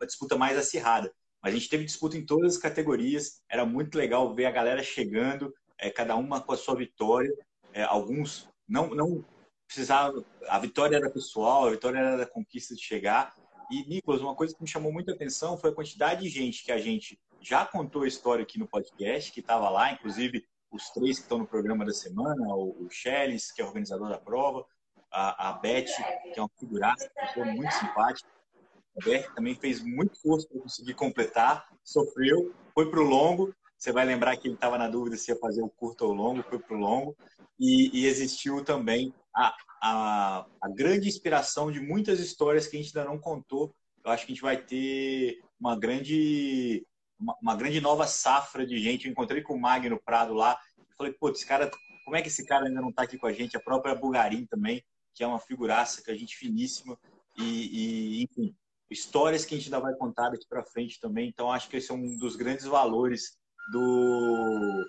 a 0.00 0.06
disputa 0.06 0.36
mais 0.36 0.56
acirrada. 0.56 1.12
Mas 1.42 1.52
a 1.52 1.56
gente 1.58 1.68
teve 1.68 1.84
disputa 1.84 2.16
em 2.16 2.24
todas 2.24 2.54
as 2.54 2.60
categorias, 2.60 3.42
era 3.48 3.66
muito 3.66 3.98
legal 3.98 4.34
ver 4.34 4.46
a 4.46 4.50
galera 4.50 4.82
chegando, 4.82 5.52
é, 5.78 5.90
cada 5.90 6.16
uma 6.16 6.40
com 6.40 6.52
a 6.52 6.56
sua 6.56 6.74
vitória. 6.74 7.32
É, 7.72 7.82
alguns 7.82 8.48
não, 8.66 8.88
não 8.94 9.24
precisavam, 9.66 10.24
a 10.48 10.58
vitória 10.58 10.96
era 10.96 11.10
pessoal, 11.10 11.66
a 11.66 11.70
vitória 11.70 11.98
era 11.98 12.16
da 12.16 12.26
conquista 12.26 12.74
de 12.74 12.82
chegar. 12.82 13.34
E, 13.70 13.84
Nicolas, 13.86 14.20
uma 14.20 14.34
coisa 14.34 14.54
que 14.54 14.62
me 14.62 14.68
chamou 14.68 14.92
muita 14.92 15.12
atenção 15.12 15.58
foi 15.58 15.70
a 15.70 15.74
quantidade 15.74 16.22
de 16.22 16.28
gente 16.28 16.64
que 16.64 16.72
a 16.72 16.78
gente 16.78 17.18
já 17.40 17.66
contou 17.66 18.02
a 18.02 18.08
história 18.08 18.42
aqui 18.42 18.58
no 18.58 18.68
podcast, 18.68 19.30
que 19.30 19.40
estava 19.40 19.68
lá, 19.68 19.92
inclusive 19.92 20.46
os 20.74 20.90
três 20.90 21.18
que 21.18 21.22
estão 21.22 21.38
no 21.38 21.46
programa 21.46 21.84
da 21.84 21.92
semana, 21.92 22.54
o, 22.54 22.70
o 22.70 22.88
que 22.88 23.08
é 23.08 23.64
organizador 23.64 24.08
da 24.08 24.18
prova, 24.18 24.66
a, 25.10 25.50
a 25.50 25.52
Beth, 25.52 25.86
que 26.32 26.38
é 26.38 26.42
uma 26.42 26.50
figuraça, 26.58 27.08
pessoa 27.14 27.46
muito 27.46 27.72
simpática. 27.72 28.28
A 29.00 29.04
Beth 29.04 29.32
também 29.34 29.54
fez 29.54 29.80
muito 29.80 30.20
força 30.20 30.48
para 30.48 30.60
conseguir 30.60 30.94
completar, 30.94 31.68
sofreu, 31.84 32.52
foi 32.74 32.90
para 32.90 33.00
o 33.00 33.04
longo. 33.04 33.54
Você 33.78 33.92
vai 33.92 34.04
lembrar 34.04 34.36
que 34.36 34.48
ele 34.48 34.54
estava 34.54 34.76
na 34.76 34.88
dúvida 34.88 35.16
se 35.16 35.30
ia 35.30 35.38
fazer 35.38 35.62
o 35.62 35.68
curto 35.68 36.04
ou 36.04 36.10
o 36.10 36.14
longo, 36.14 36.42
foi 36.42 36.58
para 36.58 36.76
o 36.76 36.80
longo. 36.80 37.16
E, 37.58 38.00
e, 38.00 38.06
existiu 38.06 38.64
também 38.64 39.14
a, 39.34 39.54
a, 39.80 40.46
a 40.60 40.68
grande 40.74 41.06
inspiração 41.06 41.70
de 41.70 41.80
muitas 41.80 42.18
histórias 42.18 42.66
que 42.66 42.76
a 42.76 42.82
gente 42.82 42.96
ainda 42.96 43.08
não 43.08 43.18
contou. 43.18 43.72
Eu 44.04 44.10
acho 44.10 44.26
que 44.26 44.32
a 44.32 44.34
gente 44.34 44.42
vai 44.42 44.56
ter 44.56 45.40
uma 45.60 45.78
grande 45.78 46.84
uma, 47.18 47.36
uma, 47.40 47.56
grande 47.56 47.80
nova 47.80 48.06
safra 48.06 48.66
de 48.66 48.78
gente. 48.78 49.06
Eu 49.06 49.12
encontrei 49.12 49.42
com 49.42 49.54
o 49.54 49.60
Magno 49.60 50.00
Prado 50.04 50.34
lá. 50.34 50.58
Eu 50.78 50.84
falei, 50.96 51.12
pô, 51.12 51.30
esse 51.30 51.46
cara, 51.46 51.70
como 52.04 52.16
é 52.16 52.22
que 52.22 52.28
esse 52.28 52.44
cara 52.44 52.66
ainda 52.66 52.80
não 52.80 52.90
está 52.90 53.02
aqui 53.02 53.18
com 53.18 53.26
a 53.26 53.32
gente? 53.32 53.56
A 53.56 53.60
própria 53.60 53.94
Bulgarim 53.94 54.46
também, 54.46 54.84
que 55.14 55.24
é 55.24 55.26
uma 55.26 55.38
figuraça, 55.38 56.02
que 56.02 56.10
a 56.10 56.16
gente 56.16 56.36
finíssima. 56.36 56.98
E, 57.36 58.20
e, 58.20 58.22
enfim, 58.24 58.54
histórias 58.90 59.44
que 59.44 59.54
a 59.54 59.58
gente 59.58 59.66
ainda 59.66 59.80
vai 59.80 59.94
contar 59.94 60.30
daqui 60.30 60.46
para 60.48 60.64
frente 60.64 61.00
também. 61.00 61.28
Então, 61.28 61.50
acho 61.50 61.68
que 61.68 61.76
esse 61.76 61.90
é 61.90 61.94
um 61.94 62.16
dos 62.18 62.36
grandes 62.36 62.66
valores 62.66 63.38
do, 63.72 64.86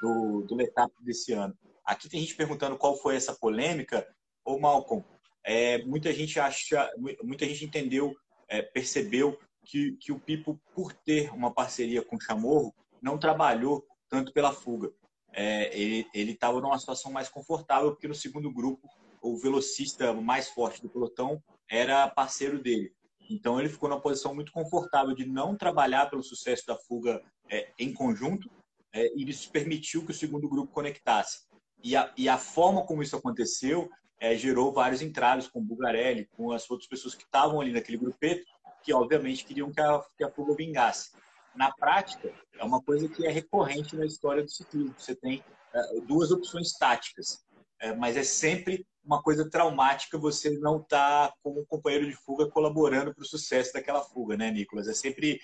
do, 0.00 0.42
do 0.42 0.54
Letap 0.54 0.92
desse 1.00 1.32
ano. 1.32 1.56
Aqui 1.84 2.08
tem 2.08 2.20
gente 2.20 2.34
perguntando 2.34 2.78
qual 2.78 2.96
foi 2.96 3.16
essa 3.16 3.34
polêmica. 3.34 4.06
Ô, 4.44 4.58
Malcolm, 4.58 5.04
é, 5.44 5.84
muita 5.84 6.12
gente 6.12 6.40
acha, 6.40 6.90
muita 7.22 7.46
gente 7.46 7.64
entendeu, 7.64 8.14
é, 8.48 8.62
percebeu 8.62 9.38
que, 9.64 9.96
que 10.00 10.12
o 10.12 10.18
Pipo, 10.18 10.60
por 10.74 10.92
ter 10.92 11.32
uma 11.32 11.52
parceria 11.52 12.02
com 12.04 12.16
o 12.16 12.20
Chamorro, 12.20 12.74
não 13.02 13.18
trabalhou 13.18 13.86
tanto 14.08 14.32
pela 14.32 14.52
fuga. 14.52 14.92
É, 15.32 15.76
ele 15.76 16.06
estava 16.14 16.60
numa 16.60 16.78
situação 16.78 17.10
mais 17.10 17.28
confortável, 17.28 17.90
porque 17.90 18.06
no 18.06 18.14
segundo 18.14 18.52
grupo, 18.52 18.88
o 19.20 19.36
velocista 19.36 20.12
mais 20.12 20.48
forte 20.48 20.80
do 20.80 20.88
pelotão 20.88 21.42
era 21.68 22.08
parceiro 22.08 22.62
dele. 22.62 22.92
Então 23.28 23.58
ele 23.58 23.68
ficou 23.68 23.88
numa 23.88 24.00
posição 24.00 24.34
muito 24.34 24.52
confortável 24.52 25.14
de 25.14 25.24
não 25.26 25.56
trabalhar 25.56 26.10
pelo 26.10 26.22
sucesso 26.22 26.64
da 26.66 26.76
fuga 26.76 27.22
é, 27.50 27.72
em 27.78 27.92
conjunto, 27.92 28.50
é, 28.92 29.06
e 29.16 29.28
isso 29.28 29.50
permitiu 29.50 30.04
que 30.04 30.12
o 30.12 30.14
segundo 30.14 30.48
grupo 30.48 30.72
conectasse. 30.72 31.46
E 31.82 31.96
a, 31.96 32.12
e 32.16 32.28
a 32.28 32.38
forma 32.38 32.86
como 32.86 33.02
isso 33.02 33.16
aconteceu 33.16 33.90
é, 34.20 34.36
gerou 34.36 34.72
vários 34.72 35.02
entraves 35.02 35.48
com 35.48 35.58
o 35.58 35.62
Bugarelli, 35.62 36.28
com 36.36 36.52
as 36.52 36.70
outras 36.70 36.88
pessoas 36.88 37.14
que 37.14 37.24
estavam 37.24 37.60
ali 37.60 37.72
naquele 37.72 37.98
grupeto, 37.98 38.44
que 38.84 38.92
obviamente 38.92 39.44
queriam 39.44 39.72
que 39.72 39.80
a, 39.80 40.00
que 40.16 40.22
a 40.22 40.30
fuga 40.30 40.54
vingasse. 40.54 41.10
Na 41.56 41.72
prática, 41.72 42.32
é 42.58 42.64
uma 42.64 42.82
coisa 42.82 43.08
que 43.08 43.26
é 43.26 43.30
recorrente 43.30 43.96
na 43.96 44.04
história 44.04 44.42
do 44.42 44.50
ciclismo. 44.50 44.94
Você 44.98 45.14
tem 45.14 45.42
é, 45.72 46.00
duas 46.06 46.30
opções 46.30 46.72
táticas, 46.72 47.44
é, 47.80 47.94
mas 47.94 48.16
é 48.16 48.22
sempre 48.22 48.86
uma 49.02 49.22
coisa 49.22 49.48
traumática 49.48 50.18
você 50.18 50.50
não 50.58 50.80
estar 50.80 51.28
tá 51.28 51.34
com 51.42 51.50
o 51.50 51.66
companheiro 51.66 52.06
de 52.06 52.16
fuga 52.16 52.48
colaborando 52.50 53.14
para 53.14 53.22
o 53.22 53.26
sucesso 53.26 53.72
daquela 53.72 54.02
fuga, 54.02 54.36
né, 54.36 54.50
Nicolas? 54.50 54.88
É 54.88 54.94
sempre 54.94 55.40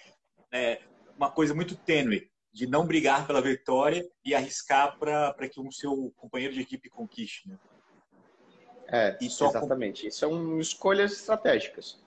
é, 0.52 0.80
uma 1.16 1.30
coisa 1.30 1.54
muito 1.54 1.76
tênue 1.76 2.30
de 2.52 2.66
não 2.66 2.86
brigar 2.86 3.26
pela 3.26 3.40
vitória 3.40 4.04
e 4.24 4.34
arriscar 4.34 4.98
para 4.98 5.48
que 5.48 5.60
um 5.60 5.70
seu 5.70 6.12
companheiro 6.16 6.54
de 6.54 6.60
equipe 6.60 6.90
conquiste. 6.90 7.48
Né? 7.48 7.58
É, 8.88 9.18
exatamente. 9.20 10.04
Com... 10.04 10.10
São 10.10 10.60
escolhas 10.60 11.12
estratégicas. 11.12 12.02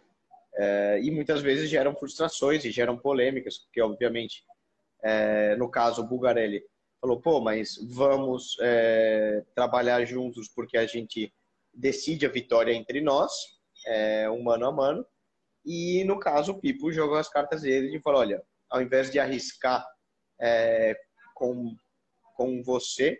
É, 0.55 0.99
e 1.01 1.09
muitas 1.09 1.41
vezes 1.41 1.69
geram 1.69 1.95
frustrações 1.95 2.63
e 2.63 2.71
geram 2.71 2.97
polêmicas, 2.97 3.57
porque, 3.57 3.81
obviamente, 3.81 4.43
é, 5.03 5.55
no 5.55 5.69
caso, 5.69 6.01
o 6.01 6.07
Bugarelli 6.07 6.63
falou: 7.01 7.19
pô, 7.19 7.41
mas 7.41 7.77
vamos 7.89 8.55
é, 8.61 9.43
trabalhar 9.55 10.05
juntos 10.05 10.47
porque 10.47 10.77
a 10.77 10.85
gente 10.85 11.33
decide 11.73 12.25
a 12.25 12.29
vitória 12.29 12.73
entre 12.73 13.01
nós, 13.01 13.31
é, 13.85 14.29
um 14.29 14.41
mano 14.41 14.65
a 14.65 14.71
mano. 14.71 15.05
E 15.65 16.03
no 16.05 16.19
caso, 16.19 16.53
o 16.53 16.59
Pipo 16.59 16.91
jogou 16.91 17.17
as 17.17 17.29
cartas 17.29 17.63
dele 17.63 17.97
e 17.97 18.01
falou: 18.01 18.21
olha, 18.21 18.41
ao 18.69 18.81
invés 18.81 19.11
de 19.11 19.19
arriscar 19.19 19.85
é, 20.39 20.95
com, 21.35 21.75
com 22.35 22.63
você, 22.63 23.19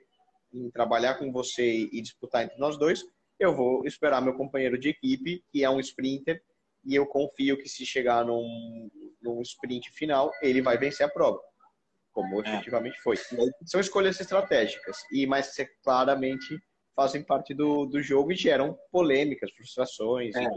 em 0.53 0.69
trabalhar 0.69 1.15
com 1.15 1.31
você 1.31 1.89
e 1.91 2.01
disputar 2.01 2.43
entre 2.43 2.57
nós 2.57 2.77
dois, 2.77 3.03
eu 3.39 3.55
vou 3.55 3.85
esperar 3.85 4.21
meu 4.21 4.35
companheiro 4.35 4.77
de 4.77 4.89
equipe, 4.89 5.43
que 5.51 5.63
é 5.63 5.69
um 5.69 5.79
sprinter, 5.79 6.41
e 6.85 6.95
eu 6.95 7.05
confio 7.05 7.57
que 7.57 7.69
se 7.69 7.85
chegar 7.85 8.25
num, 8.25 8.89
num 9.21 9.41
sprint 9.41 9.91
final, 9.91 10.31
ele 10.41 10.61
vai 10.61 10.77
vencer 10.77 11.05
a 11.05 11.09
prova, 11.09 11.39
como 12.11 12.43
é. 12.43 12.49
efetivamente 12.49 12.99
foi. 13.01 13.15
São 13.65 13.79
escolhas 13.79 14.19
estratégicas, 14.19 14.97
e 15.11 15.25
mas 15.25 15.55
claramente 15.83 16.57
fazem 16.95 17.23
parte 17.23 17.53
do, 17.53 17.85
do 17.85 18.01
jogo 18.01 18.31
e 18.31 18.35
geram 18.35 18.77
polêmicas, 18.91 19.51
frustrações. 19.51 20.35
É. 20.35 20.47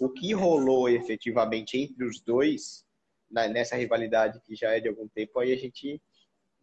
O 0.00 0.10
que 0.10 0.32
rolou 0.32 0.88
efetivamente 0.88 1.78
entre 1.78 2.04
os 2.04 2.20
dois, 2.20 2.84
na, 3.30 3.46
nessa 3.46 3.76
rivalidade 3.76 4.40
que 4.44 4.56
já 4.56 4.72
é 4.74 4.80
de 4.80 4.88
algum 4.88 5.08
tempo, 5.08 5.38
aí 5.38 5.52
a 5.52 5.56
gente 5.56 6.00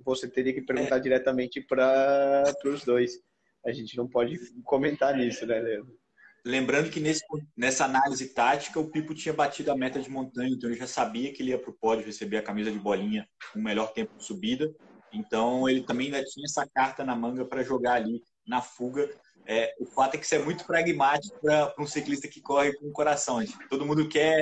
você 0.04 0.28
teria 0.28 0.54
que 0.54 0.62
perguntar 0.62 0.98
é. 0.98 1.00
diretamente 1.00 1.62
para 1.62 2.44
os 2.66 2.84
dois. 2.84 3.20
A 3.64 3.72
gente 3.72 3.96
não 3.96 4.08
pode 4.08 4.38
comentar 4.64 5.16
nisso, 5.16 5.46
né, 5.46 5.60
Leandro? 5.60 6.01
Lembrando 6.44 6.90
que 6.90 7.00
nesse, 7.00 7.24
nessa 7.56 7.86
análise 7.86 8.30
tática, 8.30 8.80
o 8.80 8.90
Pipo 8.90 9.14
tinha 9.14 9.34
batido 9.34 9.72
a 9.72 9.78
meta 9.78 10.00
de 10.00 10.10
montanha, 10.10 10.50
então 10.50 10.70
ele 10.70 10.80
já 10.80 10.88
sabia 10.88 11.32
que 11.32 11.44
ele 11.44 11.52
ia 11.52 11.60
para 11.60 11.70
o 11.70 11.78
pódio 11.78 12.06
receber 12.06 12.38
a 12.38 12.44
camisa 12.44 12.72
de 12.72 12.80
bolinha 12.80 13.28
com 13.54 13.60
o 13.60 13.64
melhor 13.64 13.94
tempo 13.94 14.18
de 14.18 14.24
subida. 14.24 14.74
Então 15.14 15.70
ele 15.70 15.84
também 15.84 16.08
ainda 16.08 16.24
tinha 16.24 16.46
essa 16.46 16.68
carta 16.74 17.04
na 17.04 17.16
manga 17.16 17.46
para 17.46 17.64
jogar 17.64 17.94
ali 17.94 18.24
na 18.48 18.60
fuga. 18.60 19.08
É, 19.46 19.74
o 19.80 19.86
fato 19.86 20.16
é 20.16 20.18
que 20.18 20.26
isso 20.26 20.34
é 20.34 20.40
muito 20.40 20.66
pragmático 20.66 21.40
para 21.40 21.74
um 21.78 21.86
ciclista 21.86 22.28
que 22.28 22.42
corre 22.42 22.74
com 22.74 22.88
o 22.88 22.94
coração. 22.94 23.40
Gente. 23.42 23.58
Todo 23.70 23.86
mundo 23.86 24.08
quer, 24.10 24.42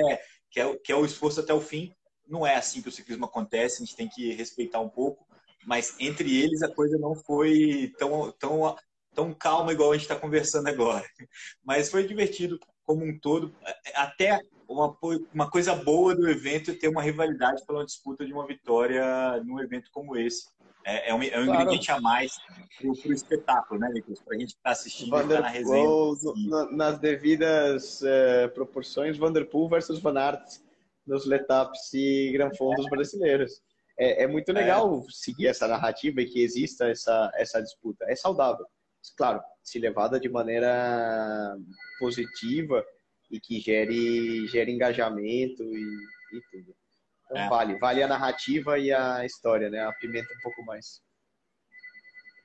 quer, 0.50 0.74
quer 0.82 0.94
o 0.94 1.04
esforço 1.04 1.40
até 1.40 1.52
o 1.52 1.60
fim. 1.60 1.92
Não 2.26 2.46
é 2.46 2.56
assim 2.56 2.80
que 2.80 2.88
o 2.88 2.92
ciclismo 2.92 3.26
acontece, 3.26 3.82
a 3.82 3.84
gente 3.84 3.96
tem 3.96 4.08
que 4.08 4.32
respeitar 4.32 4.80
um 4.80 4.88
pouco. 4.88 5.26
Mas 5.66 5.94
entre 6.00 6.40
eles 6.40 6.62
a 6.62 6.72
coisa 6.72 6.96
não 6.96 7.14
foi 7.14 7.92
tão, 7.98 8.32
tão 8.32 8.74
tão 9.14 9.32
calma 9.32 9.72
igual 9.72 9.90
a 9.90 9.94
gente 9.94 10.02
está 10.02 10.16
conversando 10.16 10.68
agora. 10.68 11.04
Mas 11.64 11.90
foi 11.90 12.06
divertido 12.06 12.58
como 12.84 13.04
um 13.04 13.18
todo. 13.18 13.54
Até 13.94 14.40
uma, 14.68 14.96
uma 15.32 15.50
coisa 15.50 15.74
boa 15.74 16.14
do 16.14 16.28
evento 16.28 16.70
é 16.70 16.74
ter 16.74 16.88
uma 16.88 17.02
rivalidade 17.02 17.64
pela 17.66 17.84
disputa 17.84 18.24
de 18.24 18.32
uma 18.32 18.46
vitória 18.46 19.04
num 19.44 19.60
evento 19.60 19.90
como 19.92 20.16
esse. 20.16 20.48
É, 20.84 21.10
é 21.10 21.14
um, 21.14 21.22
é 21.22 21.26
um 21.26 21.44
claro. 21.44 21.62
ingrediente 21.62 21.92
a 21.92 22.00
mais 22.00 22.32
para 22.78 22.88
o 22.88 23.12
espetáculo, 23.12 23.80
né, 23.80 23.90
Nicolas? 23.92 24.20
Para 24.20 24.34
a 24.34 24.38
gente 24.38 24.54
que 24.54 24.58
está 24.60 24.70
assistindo 24.70 25.10
Vander 25.10 25.36
tá 25.36 25.42
na 25.42 25.48
resenha. 25.48 25.86
E... 26.36 26.74
nas 26.74 26.98
devidas 26.98 28.02
é, 28.02 28.48
proporções, 28.48 29.18
Vanderpool 29.18 29.68
versus 29.68 30.00
Van 30.00 30.18
Aert 30.18 30.58
nos 31.06 31.26
Letaps 31.26 31.92
e 31.92 32.30
Granfondos 32.32 32.86
brasileiros. 32.88 33.60
É, 33.98 34.24
é 34.24 34.26
muito 34.26 34.50
legal 34.52 35.00
é. 35.00 35.02
seguir 35.10 35.48
essa 35.48 35.68
narrativa 35.68 36.22
e 36.22 36.26
que 36.26 36.42
exista 36.42 36.88
essa, 36.88 37.30
essa 37.34 37.60
disputa. 37.60 38.06
É 38.08 38.16
saudável 38.16 38.64
claro, 39.16 39.40
se 39.62 39.78
levada 39.78 40.18
de 40.18 40.28
maneira 40.28 41.56
positiva 41.98 42.84
e 43.30 43.40
que 43.40 43.60
gere, 43.60 44.46
gere 44.48 44.72
engajamento 44.72 45.62
e, 45.62 45.84
e 46.32 46.40
tudo. 46.50 46.74
Então 47.24 47.36
é. 47.36 47.48
vale, 47.48 47.78
vale 47.78 48.02
a 48.02 48.08
narrativa 48.08 48.78
e 48.78 48.92
a 48.92 49.24
história, 49.24 49.70
né? 49.70 49.84
A 49.84 49.92
pimenta 49.92 50.32
um 50.34 50.42
pouco 50.42 50.64
mais. 50.64 51.00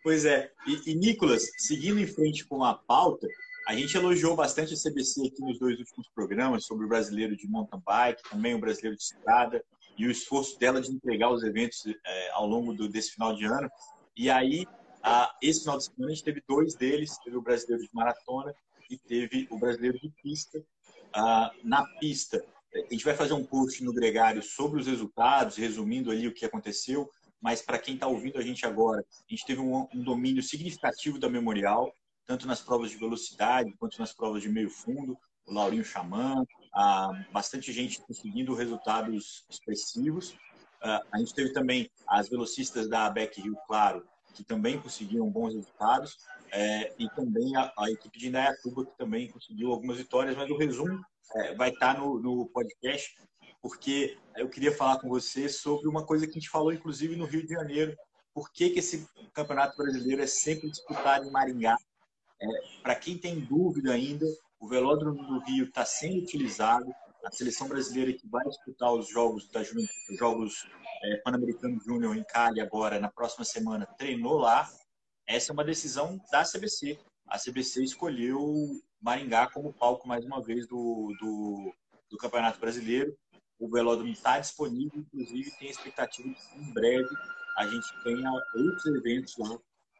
Pois 0.03 0.23
é. 0.25 0.51
E, 0.67 0.91
e 0.91 0.95
Nicolas, 0.95 1.43
seguindo 1.57 1.99
em 1.99 2.05
frente 2.05 2.45
com 2.45 2.63
a 2.63 2.75
pauta, 2.75 3.27
a 3.67 3.75
gente 3.75 3.97
elogiou 3.97 4.35
bastante 4.35 4.75
a 4.75 4.77
CBC 4.77 5.27
aqui 5.27 5.41
nos 5.41 5.57
dois 5.57 5.79
últimos 5.79 6.07
programas 6.09 6.65
sobre 6.65 6.85
o 6.85 6.87
brasileiro 6.87 7.35
de 7.35 7.47
mountain 7.47 7.81
bike, 7.83 8.21
também 8.29 8.53
o 8.53 8.59
brasileiro 8.59 8.95
de 8.95 9.01
estrada 9.01 9.63
e 9.97 10.05
o 10.05 10.11
esforço 10.11 10.59
dela 10.59 10.79
de 10.79 10.91
entregar 10.91 11.31
os 11.31 11.43
eventos 11.43 11.83
é, 12.05 12.29
ao 12.31 12.45
longo 12.45 12.73
do, 12.73 12.87
desse 12.87 13.13
final 13.13 13.35
de 13.35 13.45
ano. 13.45 13.67
E 14.15 14.29
aí 14.29 14.67
ah, 15.07 15.31
esse 15.39 15.59
final 15.59 15.77
de 15.77 15.83
semana 15.83 16.07
a 16.07 16.15
gente 16.15 16.23
teve 16.23 16.43
dois 16.47 16.73
deles, 16.73 17.15
teve 17.23 17.37
o 17.37 17.41
brasileiro 17.41 17.83
de 17.83 17.89
maratona 17.93 18.55
e 18.89 18.97
teve 18.97 19.47
o 19.51 19.59
brasileiro 19.59 19.99
de 19.99 20.09
pista. 20.09 20.59
Ah, 21.13 21.51
na 21.63 21.85
pista, 21.99 22.43
a 22.73 22.91
gente 22.91 23.05
vai 23.05 23.13
fazer 23.13 23.33
um 23.33 23.45
post 23.45 23.83
no 23.83 23.93
Gregário 23.93 24.41
sobre 24.41 24.81
os 24.81 24.87
resultados, 24.87 25.57
resumindo 25.57 26.09
ali 26.09 26.27
o 26.27 26.33
que 26.33 26.43
aconteceu, 26.43 27.07
mas 27.39 27.61
para 27.61 27.77
quem 27.77 27.93
está 27.93 28.07
ouvindo 28.07 28.39
a 28.39 28.41
gente 28.41 28.65
agora, 28.65 28.99
a 28.99 29.31
gente 29.31 29.45
teve 29.45 29.61
um, 29.61 29.87
um, 29.93 30.03
domínio 30.03 30.41
significativo 30.41 31.19
da 31.19 31.29
memorial, 31.29 31.93
tanto 32.25 32.47
nas 32.47 32.61
provas 32.61 32.89
de 32.89 32.97
velocidade 32.97 33.71
quanto 33.77 33.99
nas 33.99 34.11
provas 34.11 34.41
de 34.41 34.49
meio 34.49 34.71
fundo, 34.71 35.15
o 35.45 35.53
Laurinho 35.53 35.85
Xamã, 35.85 36.43
ah, 36.73 37.11
bastante 37.31 37.71
gente 37.71 38.01
conseguindo 38.01 38.55
resultados 38.55 39.45
expressivos. 39.51 40.35
A 40.81 41.17
gente 41.19 41.33
teve 41.33 41.53
também 41.53 41.89
as 42.07 42.27
velocistas 42.27 42.87
da 42.87 43.09
Beck 43.09 43.39
Rio 43.41 43.55
Claro, 43.67 44.05
que 44.35 44.43
também 44.43 44.79
conseguiram 44.79 45.29
bons 45.29 45.55
resultados, 45.55 46.17
é, 46.51 46.93
e 46.99 47.09
também 47.11 47.55
a, 47.55 47.71
a, 47.77 47.89
equipe 47.89 48.19
de 48.19 48.27
Indaiatuba, 48.27 48.85
que 48.85 48.97
também 48.97 49.31
conseguiu 49.31 49.71
algumas 49.71 49.97
vitórias, 49.97 50.35
mas 50.35 50.49
o 50.49 50.57
resumo 50.57 51.03
é, 51.35 51.55
vai 51.55 51.69
estar 51.69 51.97
no, 51.97 52.19
no 52.19 52.45
podcast, 52.47 53.15
porque 53.61 54.17
eu 54.35 54.49
queria 54.49 54.75
falar 54.75 54.99
com 54.99 55.09
você 55.09 55.49
sobre 55.49 55.87
uma 55.87 56.05
coisa 56.05 56.25
que 56.25 56.31
a 56.31 56.39
gente 56.39 56.49
falou, 56.49 56.71
inclusive, 56.71 57.15
no 57.15 57.25
Rio 57.25 57.43
de 57.43 57.53
Janeiro, 57.53 57.95
por 58.33 58.51
que, 58.51 58.69
que 58.69 58.79
esse 58.79 59.07
campeonato 59.33 59.77
brasileiro 59.77 60.21
é 60.21 60.27
sempre 60.27 60.69
disputado 60.69 61.25
em 61.25 61.31
Maringá. 61.31 61.75
É, 62.41 62.47
Para 62.83 62.95
quem 62.95 63.17
tem 63.17 63.39
dúvida 63.39 63.93
ainda, 63.93 64.25
o 64.59 64.67
velódromo 64.67 65.23
do 65.25 65.39
Rio 65.45 65.65
está 65.65 65.85
sendo 65.85 66.21
utilizado, 66.21 66.85
a 67.25 67.31
seleção 67.31 67.67
brasileira 67.67 68.13
que 68.13 68.27
vai 68.27 68.45
disputar 68.45 68.93
os 68.93 69.09
jogos 69.09 69.47
da 69.49 69.61
os 69.61 70.17
jogos 70.17 70.67
é, 71.03 71.17
Pan-Americano 71.17 71.81
Júnior 71.83 72.15
em 72.15 72.23
Cali 72.23 72.61
agora 72.61 72.99
na 72.99 73.09
próxima 73.09 73.43
semana 73.43 73.85
treinou 73.97 74.37
lá. 74.37 74.69
Essa 75.27 75.51
é 75.51 75.53
uma 75.53 75.63
decisão 75.63 76.21
da 76.31 76.43
CBC. 76.43 76.99
A 77.27 77.39
CBC 77.39 77.83
escolheu 77.83 78.39
Maringá 79.01 79.47
como 79.47 79.73
palco 79.73 80.07
mais 80.07 80.23
uma 80.23 80.41
vez 80.41 80.67
do, 80.67 81.15
do, 81.19 81.73
do 82.11 82.17
Campeonato 82.17 82.59
Brasileiro. 82.59 83.17
O 83.57 83.67
velódromo 83.69 84.11
está 84.11 84.39
disponível, 84.39 84.99
inclusive 84.99 85.49
tem 85.57 85.69
expectativa 85.69 86.29
de 86.29 86.35
que 86.35 86.59
em 86.59 86.73
breve 86.73 87.09
a 87.57 87.65
gente 87.65 87.87
tenha 88.03 88.29
outros 88.31 88.85
eventos 88.85 89.35
lá 89.37 89.57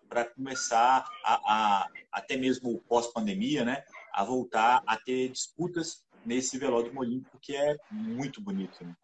para 0.08 0.26
começar 0.26 1.10
a, 1.24 1.34
a, 1.52 1.90
até 2.12 2.38
mesmo 2.38 2.80
pós-pandemia, 2.88 3.66
né, 3.66 3.84
a 4.14 4.24
voltar 4.24 4.84
a 4.86 4.98
ter 4.98 5.30
disputas 5.30 6.05
nesse 6.26 6.58
velódromo 6.58 7.02
olímpico 7.02 7.38
que 7.42 7.56
é 7.56 7.76
muito 7.92 8.42
bonito. 8.42 8.84
Né? 8.84 8.96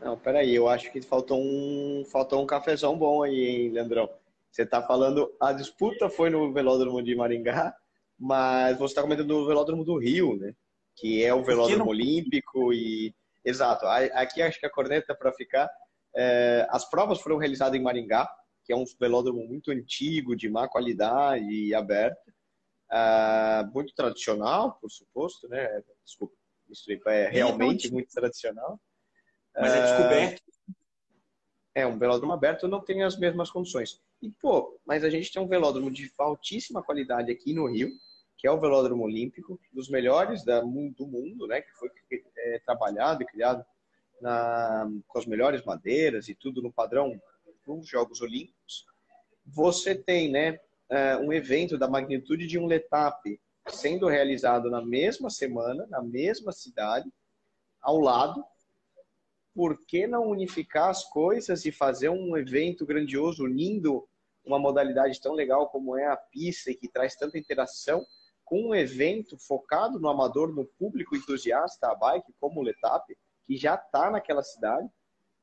Não, 0.00 0.16
peraí, 0.16 0.54
eu 0.54 0.68
acho 0.68 0.92
que 0.92 1.00
faltou 1.00 1.40
um, 1.40 2.04
faltou 2.10 2.42
um 2.42 2.46
cafezão 2.46 2.96
bom 2.96 3.22
aí, 3.22 3.46
hein, 3.46 3.70
Leandrão? 3.70 4.08
Você 4.50 4.62
está 4.62 4.82
falando, 4.82 5.34
a 5.40 5.52
disputa 5.52 6.08
foi 6.08 6.30
no 6.30 6.52
velódromo 6.52 7.02
de 7.02 7.14
Maringá, 7.14 7.74
mas 8.18 8.78
você 8.78 8.92
está 8.92 9.02
comentando 9.02 9.28
no 9.28 9.46
velódromo 9.46 9.84
do 9.84 9.98
Rio, 9.98 10.36
né? 10.36 10.52
Que 10.96 11.24
é 11.24 11.32
o 11.32 11.44
velódromo 11.44 11.84
não... 11.84 11.88
olímpico 11.88 12.72
e... 12.72 13.14
Exato, 13.44 13.86
aqui 13.86 14.42
acho 14.42 14.58
que 14.58 14.66
a 14.66 14.70
corneta 14.70 15.14
para 15.14 15.32
ficar... 15.32 15.68
É, 16.16 16.66
as 16.70 16.88
provas 16.88 17.20
foram 17.20 17.36
realizadas 17.36 17.78
em 17.78 17.82
Maringá, 17.82 18.28
que 18.64 18.72
é 18.72 18.76
um 18.76 18.84
velódromo 18.98 19.46
muito 19.46 19.70
antigo, 19.70 20.34
de 20.34 20.48
má 20.48 20.68
qualidade 20.68 21.44
e 21.44 21.74
aberto. 21.74 22.32
É, 22.90 23.64
muito 23.72 23.94
tradicional, 23.94 24.78
por 24.80 24.90
suposto, 24.90 25.48
né? 25.48 25.82
Desculpa, 26.04 26.34
isso 26.70 26.86
é 27.06 27.28
realmente 27.28 27.92
muito 27.92 28.12
tradicional. 28.12 28.80
Mas 29.54 29.72
é 29.72 29.82
descoberto. 29.82 30.42
É, 31.74 31.86
um 31.86 31.98
velódromo 31.98 32.32
aberto 32.32 32.66
não 32.66 32.80
tem 32.80 33.02
as 33.02 33.18
mesmas 33.18 33.50
condições. 33.50 34.00
E, 34.20 34.30
pô, 34.30 34.80
mas 34.84 35.04
a 35.04 35.10
gente 35.10 35.32
tem 35.32 35.40
um 35.40 35.46
velódromo 35.46 35.90
de 35.90 36.12
altíssima 36.18 36.82
qualidade 36.82 37.30
aqui 37.30 37.52
no 37.52 37.66
Rio, 37.66 37.90
que 38.36 38.46
é 38.46 38.50
o 38.50 38.60
Velódromo 38.60 39.04
Olímpico, 39.04 39.60
dos 39.72 39.88
melhores 39.88 40.44
da, 40.44 40.60
do 40.60 41.06
mundo, 41.06 41.46
né? 41.46 41.60
Que 41.60 41.72
foi 41.72 41.90
é, 42.36 42.58
trabalhado 42.60 43.22
e 43.22 43.26
criado 43.26 43.64
na, 44.20 44.88
com 45.06 45.18
as 45.18 45.26
melhores 45.26 45.64
madeiras 45.64 46.28
e 46.28 46.34
tudo 46.34 46.62
no 46.62 46.72
padrão 46.72 47.20
dos 47.66 47.88
Jogos 47.88 48.20
Olímpicos. 48.20 48.86
Você 49.46 49.94
tem, 49.94 50.30
né, 50.30 50.60
é, 50.90 51.16
um 51.16 51.32
evento 51.32 51.76
da 51.76 51.88
magnitude 51.88 52.46
de 52.46 52.58
um 52.58 52.66
Letap 52.66 53.40
sendo 53.68 54.06
realizado 54.06 54.70
na 54.70 54.82
mesma 54.82 55.28
semana, 55.28 55.86
na 55.88 56.02
mesma 56.02 56.52
cidade, 56.52 57.12
ao 57.80 57.98
lado, 57.98 58.44
por 59.54 59.84
que 59.86 60.06
não 60.06 60.28
unificar 60.28 60.88
as 60.88 61.04
coisas 61.04 61.64
e 61.64 61.72
fazer 61.72 62.08
um 62.08 62.36
evento 62.36 62.86
grandioso 62.86 63.44
unindo 63.44 64.08
uma 64.44 64.58
modalidade 64.58 65.20
tão 65.20 65.34
legal 65.34 65.68
como 65.68 65.96
é 65.96 66.06
a 66.06 66.16
pista 66.16 66.70
e 66.70 66.74
que 66.74 66.88
traz 66.88 67.14
tanta 67.16 67.38
interação 67.38 68.04
com 68.44 68.68
um 68.68 68.74
evento 68.74 69.36
focado 69.36 70.00
no 70.00 70.08
amador, 70.08 70.54
no 70.54 70.64
público 70.64 71.14
entusiasta 71.14 71.88
a 71.88 71.94
bike, 71.94 72.32
como 72.40 72.60
o 72.60 72.62
Letap, 72.62 73.14
que 73.46 73.56
já 73.56 73.74
está 73.74 74.10
naquela 74.10 74.42
cidade, 74.42 74.88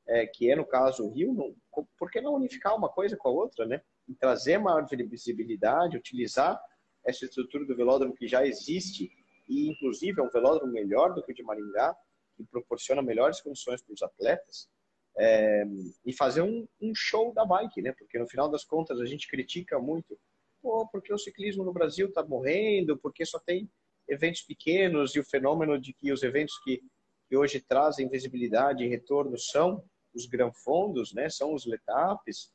é, 0.08 0.26
que 0.26 0.50
é 0.50 0.56
no 0.56 0.66
caso 0.66 1.04
o 1.04 1.12
Rio, 1.12 1.32
não, 1.32 1.54
por 1.98 2.10
que 2.10 2.20
não 2.20 2.34
unificar 2.34 2.74
uma 2.76 2.88
coisa 2.88 3.16
com 3.16 3.28
a 3.28 3.32
outra, 3.32 3.64
né? 3.64 3.80
Trazer 4.14 4.58
maior 4.58 4.86
visibilidade, 4.86 5.96
utilizar 5.96 6.60
essa 7.04 7.24
estrutura 7.24 7.64
do 7.64 7.76
velódromo 7.76 8.14
que 8.14 8.26
já 8.26 8.46
existe 8.46 9.10
e 9.48 9.68
inclusive 9.68 10.20
é 10.20 10.24
um 10.24 10.30
velódromo 10.30 10.72
melhor 10.72 11.14
do 11.14 11.22
que 11.22 11.32
o 11.32 11.34
de 11.34 11.42
Maringá, 11.42 11.94
que 12.36 12.44
proporciona 12.44 13.00
melhores 13.02 13.40
condições 13.40 13.82
para 13.82 13.94
os 13.94 14.02
atletas 14.02 14.68
é, 15.16 15.64
e 16.04 16.12
fazer 16.12 16.42
um, 16.42 16.66
um, 16.80 16.94
show 16.94 17.32
da 17.32 17.44
bike, 17.44 17.80
né? 17.80 17.92
Porque 17.92 18.18
no 18.18 18.28
final 18.28 18.50
das 18.50 18.64
contas 18.64 19.00
a 19.00 19.06
gente 19.06 19.28
critica 19.28 19.78
muito, 19.78 20.18
pô, 20.60 20.86
porque 20.88 21.12
o 21.12 21.18
ciclismo 21.18 21.64
no 21.64 21.72
Brasil 21.72 22.08
está 22.08 22.22
morrendo, 22.22 22.98
porque 22.98 23.24
só 23.24 23.38
tem 23.38 23.70
eventos 24.06 24.42
pequenos 24.42 25.14
e 25.14 25.20
o 25.20 25.24
fenômeno 25.24 25.80
de 25.80 25.92
que 25.94 26.12
os 26.12 26.22
eventos 26.22 26.58
que, 26.62 26.82
que 27.28 27.36
hoje 27.36 27.60
trazem 27.60 28.08
visibilidade 28.08 28.84
e 28.84 28.88
retorno 28.88 29.38
são 29.38 29.82
os 30.14 30.26
granfondos, 30.26 31.14
né? 31.14 31.30
São 31.30 31.54
os 31.54 31.64
letapes. 31.64 32.52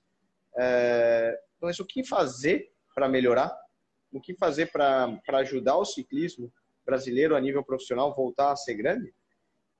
É, 0.58 1.40
mas 1.62 1.80
o 1.80 1.86
que 1.86 2.04
fazer 2.04 2.72
para 2.94 3.08
melhorar? 3.08 3.56
O 4.12 4.20
que 4.20 4.34
fazer 4.36 4.72
para 4.72 5.22
ajudar 5.40 5.78
o 5.78 5.86
ciclismo 5.86 6.52
brasileiro 6.86 7.36
a 7.36 7.40
nível 7.40 7.64
profissional 7.64 8.14
voltar 8.14 8.52
a 8.52 8.56
ser 8.56 8.76
grande? 8.76 9.14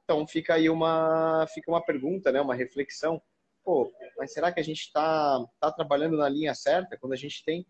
Então 0.04 0.26
fica 0.28 0.56
aí 0.56 0.70
uma, 0.70 1.46
fica 1.54 1.72
uma 1.72 1.84
pergunta, 1.84 2.32
né, 2.32 2.42
uma 2.42 2.56
reflexão. 2.56 3.22
Pô, 3.64 3.92
mas 4.18 4.34
será 4.34 4.52
que 4.52 4.60
a 4.60 4.64
gente 4.64 4.82
está 4.82 5.46
tá 5.60 5.72
trabalhando 5.72 6.18
na 6.18 6.28
linha 6.28 6.54
certa 6.54 6.98
quando 6.98 7.14
a 7.14 7.18
gente 7.18 7.44
tem 7.44 7.66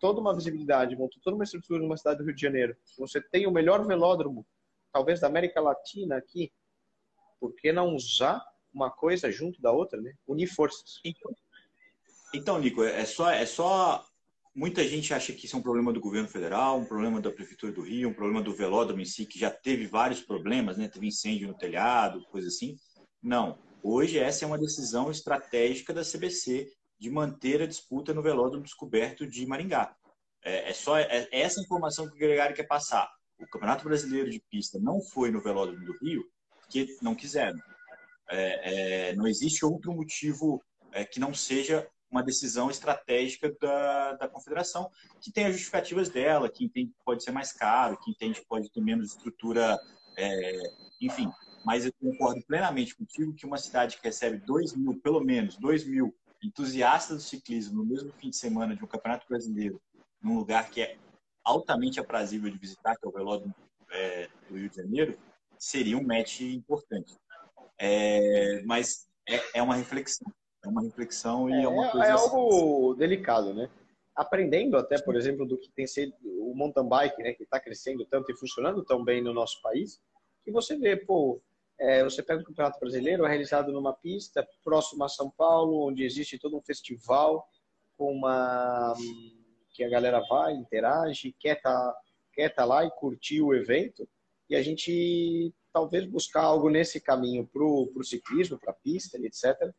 toda 0.00 0.20
uma 0.20 0.34
visibilidade, 0.34 0.96
montou 0.96 1.20
toda 1.22 1.36
uma 1.36 1.44
estrutura 1.44 1.80
numa 1.80 1.96
cidade 1.96 2.18
do 2.18 2.24
Rio 2.24 2.34
de 2.34 2.40
Janeiro? 2.40 2.76
Você 2.98 3.20
tem 3.20 3.46
o 3.46 3.50
melhor 3.50 3.86
velódromo, 3.86 4.46
talvez 4.92 5.20
da 5.20 5.26
América 5.26 5.60
Latina 5.60 6.16
aqui. 6.16 6.52
Por 7.40 7.54
que 7.54 7.72
não 7.72 7.94
usar 7.94 8.44
uma 8.72 8.90
coisa 8.90 9.30
junto 9.30 9.60
da 9.60 9.72
outra, 9.72 10.00
né? 10.00 10.14
Unir 10.26 10.46
forças. 10.46 11.00
Então, 11.04 11.32
então 12.34 12.58
Nico, 12.58 12.82
é 12.84 13.04
só, 13.04 13.30
é 13.30 13.46
só 13.46 14.04
Muita 14.58 14.82
gente 14.82 15.14
acha 15.14 15.32
que 15.32 15.46
isso 15.46 15.54
é 15.54 15.58
um 15.60 15.62
problema 15.62 15.92
do 15.92 16.00
governo 16.00 16.28
federal, 16.28 16.80
um 16.80 16.84
problema 16.84 17.20
da 17.20 17.30
prefeitura 17.30 17.70
do 17.70 17.80
Rio, 17.80 18.08
um 18.08 18.12
problema 18.12 18.42
do 18.42 18.52
velódromo 18.52 19.00
em 19.00 19.04
si, 19.04 19.24
que 19.24 19.38
já 19.38 19.52
teve 19.52 19.86
vários 19.86 20.20
problemas, 20.20 20.76
né? 20.76 20.88
Teve 20.88 21.06
incêndio 21.06 21.46
no 21.46 21.54
telhado, 21.54 22.26
coisa 22.26 22.48
assim. 22.48 22.76
Não. 23.22 23.56
Hoje 23.84 24.18
essa 24.18 24.44
é 24.44 24.48
uma 24.48 24.58
decisão 24.58 25.12
estratégica 25.12 25.94
da 25.94 26.02
CBC 26.02 26.72
de 26.98 27.08
manter 27.08 27.62
a 27.62 27.68
disputa 27.68 28.12
no 28.12 28.20
velódromo 28.20 28.64
descoberto 28.64 29.28
de 29.28 29.46
Maringá. 29.46 29.94
É, 30.44 30.70
é 30.70 30.74
só 30.74 30.98
é, 30.98 31.06
é 31.30 31.40
essa 31.40 31.60
informação 31.60 32.08
que 32.08 32.16
o 32.16 32.18
Gregário 32.18 32.56
quer 32.56 32.66
passar. 32.66 33.08
O 33.38 33.46
Campeonato 33.46 33.84
Brasileiro 33.84 34.28
de 34.28 34.42
Pista 34.50 34.76
não 34.80 35.00
foi 35.00 35.30
no 35.30 35.40
velódromo 35.40 35.86
do 35.86 35.96
Rio 35.98 36.24
porque 36.60 36.96
não 37.00 37.14
quiseram. 37.14 37.60
É, 38.28 39.10
é 39.10 39.14
não 39.14 39.28
existe 39.28 39.64
outro 39.64 39.92
motivo 39.94 40.60
é, 40.90 41.04
que 41.04 41.20
não 41.20 41.32
seja 41.32 41.88
uma 42.10 42.22
decisão 42.22 42.70
estratégica 42.70 43.54
da, 43.60 44.14
da 44.14 44.28
confederação, 44.28 44.90
que 45.20 45.30
tem 45.30 45.46
as 45.46 45.52
justificativas 45.52 46.08
dela, 46.08 46.48
que 46.48 46.64
entende 46.64 46.90
que 46.90 47.04
pode 47.04 47.22
ser 47.22 47.30
mais 47.30 47.52
caro, 47.52 47.98
que 47.98 48.10
entende 48.10 48.40
que 48.40 48.46
pode 48.46 48.70
ter 48.70 48.80
menos 48.80 49.12
estrutura, 49.12 49.78
é, 50.16 50.62
enfim. 51.00 51.30
Mas 51.64 51.84
eu 51.84 51.92
concordo 52.00 52.42
plenamente 52.46 52.96
contigo 52.96 53.34
que 53.34 53.46
uma 53.46 53.58
cidade 53.58 53.96
que 53.96 54.04
recebe 54.04 54.38
2 54.38 54.74
mil, 54.74 54.98
pelo 55.00 55.20
menos 55.20 55.56
2 55.56 55.84
mil 55.84 56.14
entusiastas 56.42 57.16
do 57.18 57.22
ciclismo 57.22 57.78
no 57.78 57.84
mesmo 57.84 58.12
fim 58.12 58.30
de 58.30 58.36
semana 58.36 58.74
de 58.74 58.82
um 58.82 58.86
campeonato 58.86 59.26
brasileiro, 59.28 59.80
num 60.22 60.36
lugar 60.36 60.70
que 60.70 60.80
é 60.80 60.96
altamente 61.44 61.98
aprazível 61.98 62.50
de 62.50 62.58
visitar, 62.58 62.96
que 62.96 63.06
é 63.06 63.08
o 63.08 63.12
Velódromo 63.12 63.54
é, 63.90 64.28
do 64.48 64.56
Rio 64.56 64.68
de 64.68 64.76
Janeiro, 64.76 65.18
seria 65.58 65.96
um 65.96 66.06
match 66.06 66.40
importante. 66.40 67.16
É, 67.78 68.62
mas 68.64 69.08
é, 69.26 69.58
é 69.58 69.62
uma 69.62 69.74
reflexão. 69.74 70.32
É 70.64 70.68
uma 70.68 70.82
reflexão 70.82 71.48
e 71.48 71.52
é, 71.52 71.62
é 71.62 71.68
uma 71.68 71.90
coisa. 71.90 72.06
É 72.06 72.10
algo 72.10 72.90
assim. 72.90 72.98
delicado, 72.98 73.54
né? 73.54 73.70
Aprendendo 74.14 74.76
até, 74.76 75.00
por 75.00 75.14
exemplo, 75.14 75.46
do 75.46 75.56
que 75.56 75.70
tem 75.70 75.86
sido 75.86 76.12
o 76.24 76.52
mountain 76.54 76.88
bike, 76.88 77.22
né, 77.22 77.32
que 77.32 77.44
está 77.44 77.60
crescendo 77.60 78.04
tanto 78.04 78.32
e 78.32 78.36
funcionando 78.36 78.84
tão 78.84 79.04
bem 79.04 79.22
no 79.22 79.32
nosso 79.32 79.62
país, 79.62 80.00
que 80.44 80.50
você 80.50 80.76
vê, 80.76 80.96
pô, 80.96 81.40
é, 81.78 82.02
você 82.02 82.20
pega 82.20 82.42
o 82.42 82.44
Campeonato 82.44 82.80
Brasileiro, 82.80 83.24
é 83.24 83.28
realizado 83.28 83.70
numa 83.70 83.92
pista 83.92 84.46
próxima 84.64 85.06
a 85.06 85.08
São 85.08 85.30
Paulo, 85.30 85.86
onde 85.86 86.02
existe 86.02 86.36
todo 86.36 86.56
um 86.56 86.62
festival 86.62 87.48
com 87.96 88.12
uma 88.12 88.94
que 89.70 89.84
a 89.84 89.88
galera 89.88 90.20
vai, 90.28 90.54
interage, 90.54 91.36
quer 91.38 91.58
estar 91.58 91.70
tá, 91.70 91.96
quer 92.32 92.48
tá 92.48 92.64
lá 92.64 92.84
e 92.84 92.90
curtir 92.90 93.40
o 93.40 93.54
evento, 93.54 94.08
e 94.50 94.56
a 94.56 94.62
gente 94.62 95.54
talvez 95.72 96.04
buscar 96.06 96.42
algo 96.42 96.68
nesse 96.68 97.00
caminho 97.00 97.46
para 97.46 97.62
o 97.62 98.02
ciclismo, 98.02 98.58
para 98.58 98.72
a 98.72 98.74
pista, 98.74 99.16
etc 99.18 99.72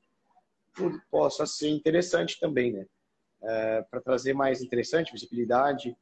possa 1.09 1.45
ser 1.45 1.69
interessante 1.69 2.39
também, 2.39 2.73
né? 2.73 2.85
É, 3.41 3.81
para 3.83 4.01
trazer 4.01 4.33
mais 4.33 4.61
interessante, 4.61 5.13
visibilidade 5.13 5.95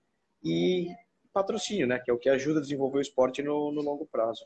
e 0.44 0.88
patrocínio, 1.32 1.88
né? 1.88 2.00
Que 2.00 2.10
é 2.10 2.14
o 2.14 2.18
que 2.18 2.30
ajuda 2.30 2.60
a 2.60 2.62
desenvolver 2.62 2.98
o 2.98 3.02
esporte 3.02 3.44
no, 3.44 3.72
no 3.72 3.82
longo 3.82 4.08
prazo. 4.08 4.46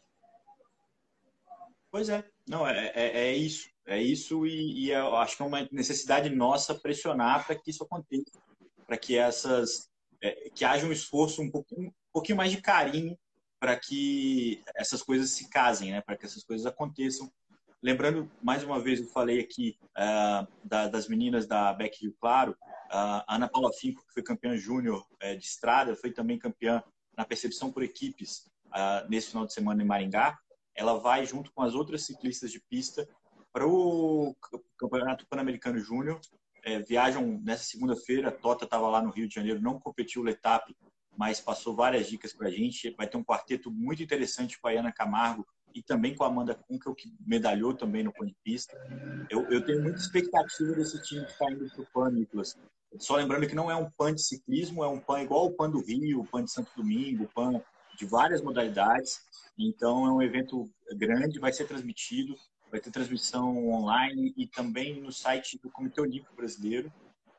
Pois 1.90 2.10
é, 2.10 2.24
não, 2.48 2.68
é, 2.68 2.92
é, 2.96 3.28
é 3.28 3.36
isso. 3.36 3.70
É 3.86 4.02
isso 4.02 4.46
e, 4.46 4.86
e, 4.86 4.92
eu 4.92 5.16
acho 5.18 5.36
que 5.36 5.44
é 5.44 5.46
uma 5.46 5.68
necessidade 5.72 6.30
nossa 6.30 6.76
pressionar 6.76 7.46
para 7.46 7.56
que 7.56 7.72
isso 7.72 7.84
aconteça, 7.84 8.40
para 8.86 8.96
que 8.96 9.18
essas 9.18 9.90
é, 10.22 10.50
que 10.52 10.64
haja 10.64 10.86
um 10.86 10.92
esforço 10.92 11.42
um 11.42 11.50
pouquinho, 11.50 11.90
um 11.90 12.14
pouquinho 12.14 12.38
mais 12.38 12.52
de 12.52 12.62
carinho 12.62 13.18
para 13.60 13.78
que 13.78 14.64
essas 14.76 15.02
coisas 15.02 15.32
se 15.32 15.50
casem, 15.50 15.92
né? 15.92 16.02
Para 16.02 16.16
que 16.16 16.26
essas 16.26 16.44
coisas 16.44 16.66
aconteçam. 16.66 17.32
Lembrando 17.84 18.30
mais 18.44 18.64
uma 18.64 18.80
vez, 18.80 19.00
eu 19.00 19.08
falei 19.08 19.40
aqui 19.40 19.76
uh, 19.98 20.48
da, 20.64 20.88
das 20.88 21.08
meninas 21.08 21.48
da 21.48 21.74
Beck 21.74 22.00
Rio 22.00 22.16
Claro, 22.20 22.52
uh, 22.52 23.26
a 23.28 23.36
Ana 23.36 23.48
Paula 23.48 23.74
Finco, 23.74 24.06
que 24.06 24.14
foi 24.14 24.22
campeã 24.22 24.56
júnior 24.56 25.04
uh, 25.24 25.36
de 25.36 25.44
estrada, 25.44 25.96
foi 25.96 26.12
também 26.12 26.38
campeã 26.38 26.84
na 27.18 27.26
percepção 27.26 27.72
por 27.72 27.82
equipes 27.82 28.46
uh, 28.68 29.10
nesse 29.10 29.30
final 29.30 29.48
de 29.48 29.54
semana 29.54 29.82
em 29.82 29.86
Maringá. 29.86 30.38
Ela 30.76 31.00
vai 31.00 31.26
junto 31.26 31.52
com 31.52 31.64
as 31.64 31.74
outras 31.74 32.06
ciclistas 32.06 32.52
de 32.52 32.60
pista 32.60 33.10
para 33.52 33.68
o 33.68 34.36
Campeonato 34.78 35.26
Pan-Americano 35.28 35.80
Júnior. 35.80 36.22
É, 36.64 36.80
viajam 36.80 37.42
nessa 37.44 37.64
segunda-feira. 37.64 38.32
Tota 38.32 38.66
estava 38.66 38.88
lá 38.88 39.02
no 39.02 39.10
Rio 39.10 39.28
de 39.28 39.34
Janeiro, 39.34 39.60
não 39.60 39.80
competiu 39.80 40.22
o 40.22 40.26
Letap, 40.26 40.74
mas 41.18 41.42
passou 41.42 41.76
várias 41.76 42.08
dicas 42.08 42.32
para 42.32 42.48
a 42.48 42.52
gente. 42.52 42.92
Vai 42.92 43.08
ter 43.08 43.18
um 43.18 43.24
quarteto 43.24 43.70
muito 43.70 44.02
interessante 44.02 44.60
com 44.62 44.68
a 44.68 44.72
Ana 44.72 44.92
Camargo 44.92 45.46
e 45.74 45.82
também 45.82 46.16
com 46.16 46.24
a 46.24 46.28
Amanda 46.28 46.56
Kunkel, 46.56 46.96
que 46.96 47.14
medalhou 47.26 47.74
também 47.74 48.04
no 48.04 48.12
de 48.12 48.36
pista. 48.44 48.78
Eu, 49.30 49.50
eu 49.50 49.66
tenho 49.66 49.82
muita 49.82 50.00
expectativa 50.00 50.74
desse 50.74 51.02
time 51.04 51.26
que 51.26 51.32
está 51.32 51.52
indo 51.52 51.70
para 51.70 51.82
o 51.82 51.88
PAN, 51.94 52.12
Nicolas. 52.12 52.58
Só 53.00 53.16
lembrando 53.16 53.48
que 53.48 53.56
não 53.56 53.72
é 53.72 53.76
um 53.76 53.90
PAN 53.90 54.14
de 54.14 54.22
ciclismo, 54.22 54.84
é 54.84 54.88
um 54.88 55.00
PAN 55.00 55.22
igual 55.22 55.46
o 55.46 55.52
PAN 55.52 55.70
do 55.70 55.82
Rio, 55.82 56.22
o 56.22 56.28
PAN 56.28 56.44
de 56.44 56.52
Santo 56.52 56.72
Domingo, 56.76 57.24
o 57.24 57.30
PAN 57.30 57.62
de 57.98 58.06
várias 58.06 58.42
modalidades. 58.42 59.22
Então 59.58 60.06
é 60.06 60.12
um 60.12 60.22
evento 60.22 60.70
grande, 60.98 61.40
vai 61.40 61.54
ser 61.54 61.66
transmitido 61.66 62.36
vai 62.72 62.80
ter 62.80 62.90
transmissão 62.90 63.68
online 63.68 64.34
e 64.38 64.48
também 64.48 65.02
no 65.02 65.12
site 65.12 65.60
do 65.62 65.70
Comitê 65.70 66.00
Olímpico 66.00 66.34
Brasileiro. 66.34 66.92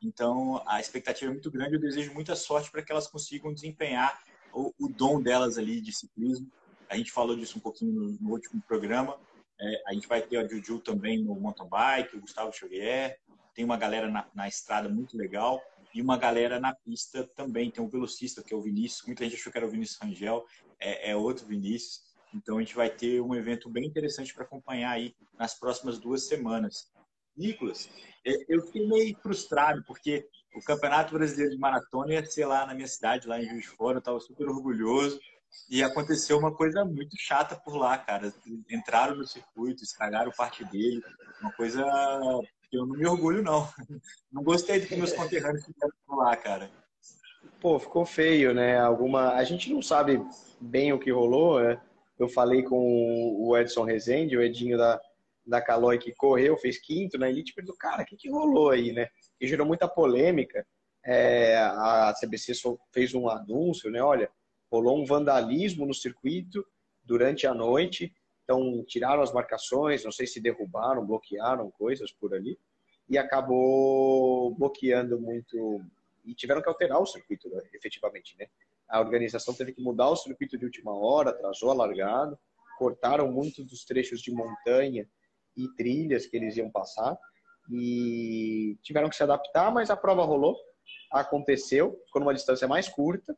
Então, 0.02 0.62
a 0.66 0.78
expectativa 0.78 1.30
é 1.30 1.32
muito 1.32 1.50
grande. 1.50 1.74
Eu 1.74 1.80
desejo 1.80 2.12
muita 2.12 2.36
sorte 2.36 2.70
para 2.70 2.82
que 2.82 2.92
elas 2.92 3.06
consigam 3.06 3.54
desempenhar 3.54 4.20
o, 4.52 4.72
o, 4.78 4.88
dom 4.88 5.22
delas 5.22 5.56
ali 5.56 5.80
de 5.80 5.92
ciclismo. 5.92 6.46
A 6.92 6.96
gente 6.98 7.10
falou 7.10 7.34
disso 7.34 7.56
um 7.56 7.60
pouquinho 7.60 7.90
no, 7.90 8.18
no 8.20 8.30
último 8.32 8.60
programa. 8.68 9.18
É, 9.58 9.82
a 9.86 9.94
gente 9.94 10.06
vai 10.06 10.20
ter 10.20 10.36
a 10.36 10.46
Juju 10.46 10.78
também 10.80 11.24
no 11.24 11.34
mountain 11.34 11.66
bike, 11.66 12.18
o 12.18 12.20
Gustavo 12.20 12.52
Xavier. 12.52 13.18
Tem 13.54 13.64
uma 13.64 13.78
galera 13.78 14.10
na, 14.10 14.28
na 14.34 14.46
estrada 14.46 14.90
muito 14.90 15.16
legal 15.16 15.58
e 15.94 16.02
uma 16.02 16.18
galera 16.18 16.60
na 16.60 16.74
pista 16.74 17.26
também. 17.34 17.70
Tem 17.70 17.82
um 17.82 17.88
velocista 17.88 18.42
que 18.42 18.52
é 18.52 18.56
o 18.56 18.60
Vinícius. 18.60 19.06
Muita 19.06 19.24
gente 19.24 19.36
achou 19.36 19.50
que 19.50 19.56
era 19.56 19.66
o 19.66 19.70
Vinícius 19.70 19.98
Rangel, 20.02 20.44
é, 20.78 21.12
é 21.12 21.16
outro 21.16 21.46
Vinícius. 21.46 22.02
Então 22.34 22.58
a 22.58 22.60
gente 22.60 22.74
vai 22.74 22.90
ter 22.90 23.22
um 23.22 23.34
evento 23.34 23.70
bem 23.70 23.86
interessante 23.86 24.34
para 24.34 24.44
acompanhar 24.44 24.90
aí 24.90 25.14
nas 25.38 25.58
próximas 25.58 25.98
duas 25.98 26.28
semanas. 26.28 26.92
Nicolas, 27.34 27.88
é, 28.22 28.34
eu 28.50 28.60
fiquei 28.66 28.86
meio 28.86 29.16
frustrado 29.22 29.82
porque 29.86 30.28
o 30.54 30.60
Campeonato 30.60 31.14
Brasileiro 31.14 31.52
de 31.52 31.58
Maratona 31.58 32.12
ia 32.12 32.26
ser 32.26 32.44
lá 32.44 32.66
na 32.66 32.74
minha 32.74 32.86
cidade, 32.86 33.26
lá 33.26 33.40
em 33.40 33.48
Juiz 33.48 33.62
de 33.62 33.70
Fora, 33.70 33.96
eu 33.96 34.00
estava 34.00 34.20
super 34.20 34.46
orgulhoso. 34.46 35.18
E 35.70 35.82
aconteceu 35.82 36.38
uma 36.38 36.54
coisa 36.54 36.84
muito 36.84 37.16
chata 37.18 37.56
por 37.56 37.76
lá, 37.76 37.96
cara. 37.98 38.32
Entraram 38.70 39.16
no 39.16 39.26
circuito, 39.26 39.82
estragaram 39.82 40.30
parte 40.32 40.64
dele. 40.64 41.02
Uma 41.40 41.52
coisa 41.52 41.82
que 42.70 42.76
eu 42.76 42.86
não 42.86 42.96
me 42.96 43.06
orgulho, 43.06 43.42
não. 43.42 43.68
Não 44.32 44.42
gostei 44.42 44.80
do 44.80 44.86
que 44.86 44.96
meus 44.96 45.12
conterrâneos 45.12 45.64
fizeram 45.64 45.92
por 46.06 46.16
lá, 46.16 46.34
cara. 46.34 46.70
Pô, 47.60 47.78
ficou 47.78 48.06
feio, 48.06 48.54
né? 48.54 48.78
Alguma. 48.78 49.34
A 49.34 49.44
gente 49.44 49.72
não 49.72 49.82
sabe 49.82 50.24
bem 50.58 50.92
o 50.92 50.98
que 50.98 51.12
rolou, 51.12 51.62
né? 51.62 51.80
Eu 52.18 52.28
falei 52.28 52.62
com 52.62 53.36
o 53.38 53.56
Edson 53.56 53.84
Rezende, 53.84 54.36
o 54.36 54.42
Edinho 54.42 54.78
da, 54.78 55.00
da 55.46 55.60
Caloi, 55.60 55.98
que 55.98 56.14
correu, 56.14 56.56
fez 56.56 56.78
quinto 56.78 57.18
na 57.18 57.28
Elite, 57.28 57.54
perguntou, 57.54 57.76
cara, 57.78 58.02
o 58.02 58.06
que, 58.06 58.16
que 58.16 58.30
rolou 58.30 58.70
aí, 58.70 58.92
né? 58.92 59.08
E 59.40 59.46
gerou 59.46 59.66
muita 59.66 59.86
polêmica. 59.86 60.66
É, 61.04 61.56
a 61.56 62.14
CBC 62.18 62.52
fez 62.92 63.12
um 63.12 63.28
anúncio, 63.28 63.90
né? 63.90 64.00
Olha, 64.00 64.30
rolou 64.72 64.98
um 64.98 65.04
vandalismo 65.04 65.84
no 65.84 65.92
circuito 65.92 66.66
durante 67.04 67.46
a 67.46 67.52
noite, 67.52 68.10
então 68.42 68.82
tiraram 68.88 69.22
as 69.22 69.30
marcações, 69.30 70.02
não 70.02 70.10
sei 70.10 70.26
se 70.26 70.40
derrubaram, 70.40 71.06
bloquearam 71.06 71.70
coisas 71.72 72.10
por 72.10 72.34
ali, 72.34 72.58
e 73.06 73.18
acabou 73.18 74.54
bloqueando 74.54 75.20
muito. 75.20 75.82
E 76.24 76.34
tiveram 76.34 76.62
que 76.62 76.68
alterar 76.68 77.00
o 77.00 77.06
circuito, 77.06 77.50
né, 77.50 77.60
efetivamente, 77.74 78.34
né? 78.38 78.46
a 78.88 79.00
organização 79.00 79.54
teve 79.54 79.72
que 79.72 79.82
mudar 79.82 80.08
o 80.08 80.16
circuito 80.16 80.56
de 80.58 80.64
última 80.64 80.94
hora, 80.94 81.30
atrasou 81.30 81.70
a 81.70 81.74
largada, 81.74 82.38
cortaram 82.78 83.30
muitos 83.30 83.64
dos 83.64 83.84
trechos 83.84 84.20
de 84.20 84.30
montanha 84.30 85.08
e 85.56 85.68
trilhas 85.76 86.26
que 86.26 86.36
eles 86.36 86.56
iam 86.56 86.70
passar 86.70 87.18
e 87.70 88.76
tiveram 88.82 89.08
que 89.08 89.16
se 89.16 89.22
adaptar, 89.22 89.72
mas 89.72 89.88
a 89.88 89.96
prova 89.96 90.24
rolou, 90.24 90.56
aconteceu, 91.10 92.00
ficou 92.06 92.20
numa 92.20 92.34
distância 92.34 92.68
mais 92.68 92.88
curta, 92.88 93.36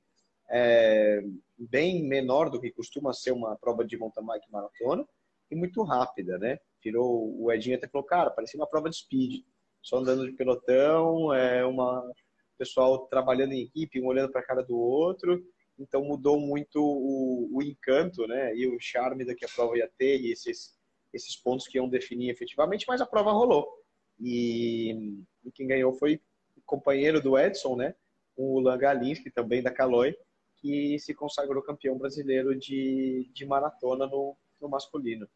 é, 0.50 1.22
bem 1.58 2.02
menor 2.02 2.50
do 2.50 2.60
que 2.60 2.70
costuma 2.70 3.12
ser 3.12 3.32
uma 3.32 3.56
prova 3.56 3.84
de 3.84 3.96
mountain 3.96 4.24
bike 4.24 4.50
maratona 4.50 5.04
e 5.50 5.56
muito 5.56 5.82
rápida, 5.82 6.38
né? 6.38 6.58
Virou, 6.82 7.34
o 7.40 7.50
Edinho 7.52 7.76
até 7.76 7.88
falou, 7.88 8.06
cara, 8.06 8.30
parecia 8.30 8.58
uma 8.58 8.68
prova 8.68 8.90
de 8.90 8.96
speed, 8.96 9.44
só 9.82 9.98
andando 9.98 10.26
de 10.26 10.36
pelotão, 10.36 11.32
é 11.32 11.64
uma 11.64 12.04
pessoal 12.58 13.06
trabalhando 13.06 13.52
em 13.52 13.62
equipe, 13.62 14.00
um 14.00 14.06
olhando 14.06 14.30
para 14.30 14.40
a 14.40 14.44
cara 14.44 14.62
do 14.62 14.76
outro. 14.78 15.44
Então 15.78 16.04
mudou 16.04 16.38
muito 16.38 16.80
o, 16.80 17.48
o, 17.52 17.62
encanto, 17.62 18.26
né? 18.26 18.54
E 18.54 18.66
o 18.66 18.78
charme 18.78 19.24
da 19.24 19.34
que 19.34 19.44
a 19.44 19.48
prova 19.48 19.76
ia 19.76 19.90
ter 19.98 20.20
e 20.20 20.30
esses, 20.30 20.76
esses 21.12 21.36
pontos 21.36 21.66
que 21.66 21.78
iam 21.78 21.88
definir 21.88 22.30
efetivamente, 22.30 22.84
mas 22.86 23.00
a 23.00 23.06
prova 23.06 23.32
rolou. 23.32 23.68
E, 24.20 25.18
e 25.44 25.50
quem 25.52 25.66
ganhou 25.66 25.92
foi 25.92 26.20
o 26.56 26.62
companheiro 26.64 27.20
do 27.20 27.36
Edson, 27.36 27.76
né? 27.76 27.94
O 28.36 28.60
Lan 28.60 28.78
Galinski, 28.78 29.30
também 29.30 29.62
da 29.62 29.72
Caloi, 29.72 30.16
que 30.64 30.98
se 30.98 31.12
consagrou 31.12 31.62
campeão 31.62 31.98
brasileiro 31.98 32.58
de, 32.58 33.30
de 33.34 33.44
maratona 33.44 34.06
no, 34.06 34.34
no 34.58 34.66
masculino. 34.66 35.28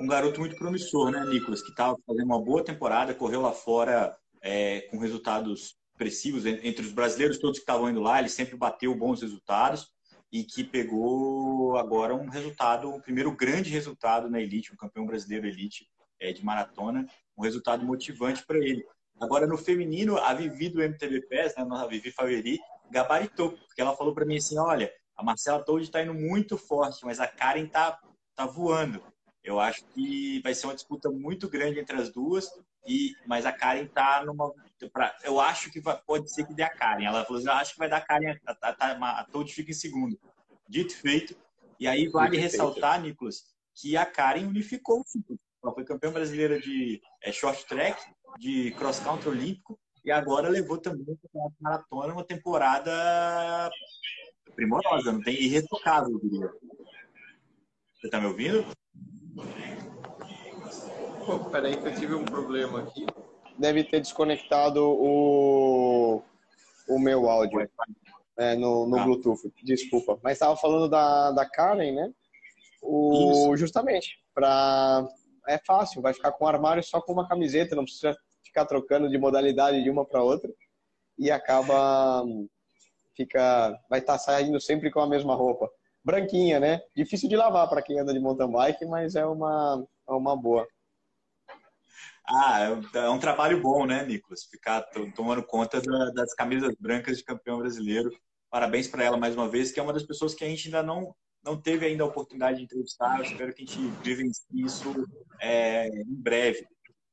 Um 0.00 0.08
garoto 0.08 0.40
muito 0.40 0.56
promissor, 0.56 1.12
né, 1.12 1.24
Nicolas? 1.24 1.62
Que 1.62 1.70
estava 1.70 1.96
fazendo 2.04 2.24
uma 2.24 2.42
boa 2.42 2.64
temporada, 2.64 3.14
correu 3.14 3.42
lá 3.42 3.52
fora 3.52 4.18
é, 4.42 4.80
com 4.90 4.98
resultados 4.98 5.76
expressivos 5.92 6.44
entre 6.46 6.84
os 6.84 6.90
brasileiros 6.90 7.38
todos 7.38 7.58
que 7.58 7.62
estavam 7.62 7.88
indo 7.88 8.00
lá, 8.00 8.18
ele 8.18 8.28
sempre 8.28 8.56
bateu 8.56 8.92
bons 8.92 9.22
resultados 9.22 9.86
e 10.32 10.42
que 10.42 10.64
pegou 10.64 11.76
agora 11.76 12.12
um 12.12 12.28
resultado, 12.28 12.88
um 12.88 13.00
primeiro 13.00 13.30
grande 13.36 13.70
resultado 13.70 14.28
na 14.28 14.40
elite, 14.40 14.72
um 14.72 14.76
campeão 14.76 15.06
brasileiro 15.06 15.46
elite 15.46 15.86
é, 16.18 16.32
de 16.32 16.44
maratona, 16.44 17.06
um 17.36 17.42
resultado 17.42 17.84
motivante 17.84 18.44
para 18.44 18.58
ele. 18.58 18.84
Agora 19.20 19.46
no 19.46 19.56
feminino, 19.56 20.16
a 20.16 20.34
Vivi 20.34 20.70
do 20.70 20.82
MTV 20.82 21.20
PES, 21.28 21.54
né, 21.56 21.64
a 21.70 21.86
Vivi 21.86 22.10
Faveri, 22.10 22.58
gabaritou, 22.90 23.52
porque 23.52 23.80
ela 23.80 23.96
falou 23.96 24.14
para 24.14 24.24
mim 24.24 24.36
assim, 24.36 24.58
olha, 24.58 24.92
a 25.16 25.22
Marcela 25.22 25.62
Toad 25.62 25.84
está 25.84 26.02
indo 26.02 26.14
muito 26.14 26.56
forte, 26.58 27.04
mas 27.04 27.20
a 27.20 27.26
Karen 27.26 27.66
tá 27.66 27.98
tá 28.34 28.46
voando. 28.46 29.02
Eu 29.42 29.58
acho 29.58 29.84
que 29.86 30.40
vai 30.42 30.54
ser 30.54 30.66
uma 30.66 30.74
disputa 30.74 31.10
muito 31.10 31.48
grande 31.48 31.80
entre 31.80 31.96
as 31.96 32.10
duas, 32.10 32.48
e 32.86 33.14
mas 33.26 33.44
a 33.44 33.52
Karen 33.52 33.86
tá 33.86 34.24
numa. 34.24 34.52
Pra, 34.92 35.16
eu 35.22 35.40
acho 35.40 35.70
que 35.70 35.80
vai, 35.80 36.00
pode 36.06 36.32
ser 36.32 36.46
que 36.46 36.54
dê 36.54 36.62
a 36.62 36.70
Karen. 36.70 37.04
Ela 37.04 37.24
falou 37.24 37.38
assim: 37.38 37.48
eu 37.48 37.54
acho 37.54 37.72
que 37.72 37.78
vai 37.78 37.88
dar 37.88 37.98
a 37.98 38.00
Karen, 38.00 38.36
a, 38.46 38.56
a, 38.62 38.76
a, 38.78 39.20
a 39.20 39.46
fica 39.46 39.70
em 39.70 39.74
segundo. 39.74 40.18
Dito 40.68 40.96
feito. 40.96 41.36
E 41.78 41.86
aí 41.86 42.08
vale 42.08 42.32
Dito 42.32 42.42
ressaltar, 42.42 42.94
feito. 42.94 43.06
Nicolas, 43.08 43.42
que 43.74 43.96
a 43.96 44.06
Karen 44.06 44.46
unificou 44.46 45.00
o. 45.00 45.38
Ela 45.64 45.74
foi 45.74 45.84
campeã 45.84 46.12
brasileira 46.12 46.60
de 46.60 47.00
é, 47.22 47.30
short 47.30 47.64
track, 47.66 48.00
de 48.38 48.72
cross 48.72 48.98
country 48.98 49.28
olímpico, 49.28 49.78
e 50.04 50.10
agora 50.10 50.48
levou 50.48 50.78
também 50.78 51.16
a 51.36 51.48
maratona 51.60 52.12
uma 52.12 52.24
temporada 52.24 53.70
primorosa, 54.54 55.12
não 55.12 55.22
tem 55.22 55.34
irretocável, 55.34 56.12
eu 56.12 56.20
diria. 56.20 56.50
Você 57.94 58.08
tá 58.08 58.20
me 58.20 58.26
ouvindo? 58.26 58.66
Pô, 61.24 61.38
peraí 61.50 61.76
que 61.76 61.86
eu 61.86 61.94
tive 61.94 62.14
um 62.14 62.24
problema 62.24 62.82
aqui. 62.82 63.06
Deve 63.56 63.84
ter 63.84 64.00
desconectado 64.00 64.82
o, 64.82 66.22
o 66.88 66.98
meu 66.98 67.28
áudio 67.28 67.68
é, 68.36 68.56
no, 68.56 68.86
no 68.86 68.98
ah. 68.98 69.04
Bluetooth. 69.04 69.52
Desculpa. 69.62 70.18
Mas 70.22 70.32
estava 70.32 70.56
falando 70.56 70.88
da, 70.88 71.30
da 71.30 71.48
Karen, 71.48 71.92
né? 71.92 72.12
O, 72.82 73.56
justamente. 73.56 74.20
Pra, 74.34 75.06
é 75.46 75.58
fácil, 75.58 76.02
vai 76.02 76.12
ficar 76.12 76.32
com 76.32 76.44
o 76.44 76.48
armário 76.48 76.82
só 76.82 77.00
com 77.00 77.12
uma 77.12 77.28
camiseta, 77.28 77.76
não 77.76 77.84
precisa 77.84 78.16
ficar 78.44 78.66
trocando 78.66 79.08
de 79.08 79.18
modalidade 79.18 79.82
de 79.82 79.90
uma 79.90 80.04
para 80.04 80.22
outra. 80.22 80.50
E 81.18 81.30
acaba. 81.30 82.24
Fica, 83.14 83.78
vai 83.90 84.00
estar 84.00 84.14
tá 84.14 84.18
saindo 84.18 84.58
sempre 84.60 84.90
com 84.90 85.00
a 85.00 85.06
mesma 85.06 85.34
roupa 85.34 85.70
branquinha, 86.04 86.58
né? 86.58 86.80
Difícil 86.96 87.28
de 87.28 87.36
lavar 87.36 87.68
para 87.68 87.82
quem 87.82 87.98
anda 87.98 88.12
de 88.12 88.20
mountain 88.20 88.50
bike, 88.50 88.84
mas 88.86 89.14
é 89.14 89.24
uma, 89.24 89.86
é 90.08 90.12
uma 90.12 90.36
boa. 90.36 90.66
Ah, 92.26 92.80
é, 92.94 92.98
é 92.98 93.10
um 93.10 93.18
trabalho 93.18 93.60
bom, 93.60 93.84
né, 93.84 94.04
Nicolas? 94.04 94.44
Ficar 94.44 94.82
tomando 95.14 95.42
conta 95.42 95.80
das 96.12 96.34
camisas 96.34 96.74
brancas 96.78 97.18
de 97.18 97.24
campeão 97.24 97.58
brasileiro. 97.58 98.10
Parabéns 98.50 98.88
para 98.88 99.04
ela 99.04 99.16
mais 99.16 99.34
uma 99.34 99.48
vez, 99.48 99.72
que 99.72 99.80
é 99.80 99.82
uma 99.82 99.92
das 99.92 100.04
pessoas 100.04 100.34
que 100.34 100.44
a 100.44 100.48
gente 100.48 100.66
ainda 100.66 100.82
não 100.82 101.14
não 101.44 101.60
teve 101.60 101.84
ainda 101.84 102.04
a 102.04 102.06
oportunidade 102.06 102.58
de 102.58 102.64
entrevistar. 102.64 103.18
Eu 103.18 103.24
espero 103.24 103.52
que 103.52 103.64
a 103.64 103.66
gente 103.66 103.80
vivencie 104.00 104.64
isso 104.64 104.94
é, 105.40 105.88
em 105.88 106.14
breve. 106.14 106.64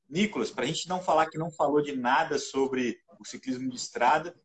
Nicolas, 0.09 0.49
para 0.49 0.63
a 0.63 0.67
gente 0.67 0.89
não 0.89 1.01
falar 1.01 1.27
que 1.29 1.37
não 1.37 1.51
falou 1.51 1.81
de 1.81 1.95
nada 1.95 2.39
sobre 2.39 2.99
o 3.19 3.25
ciclismo 3.25 3.69
de 3.69 3.75
estrada, 3.75 4.35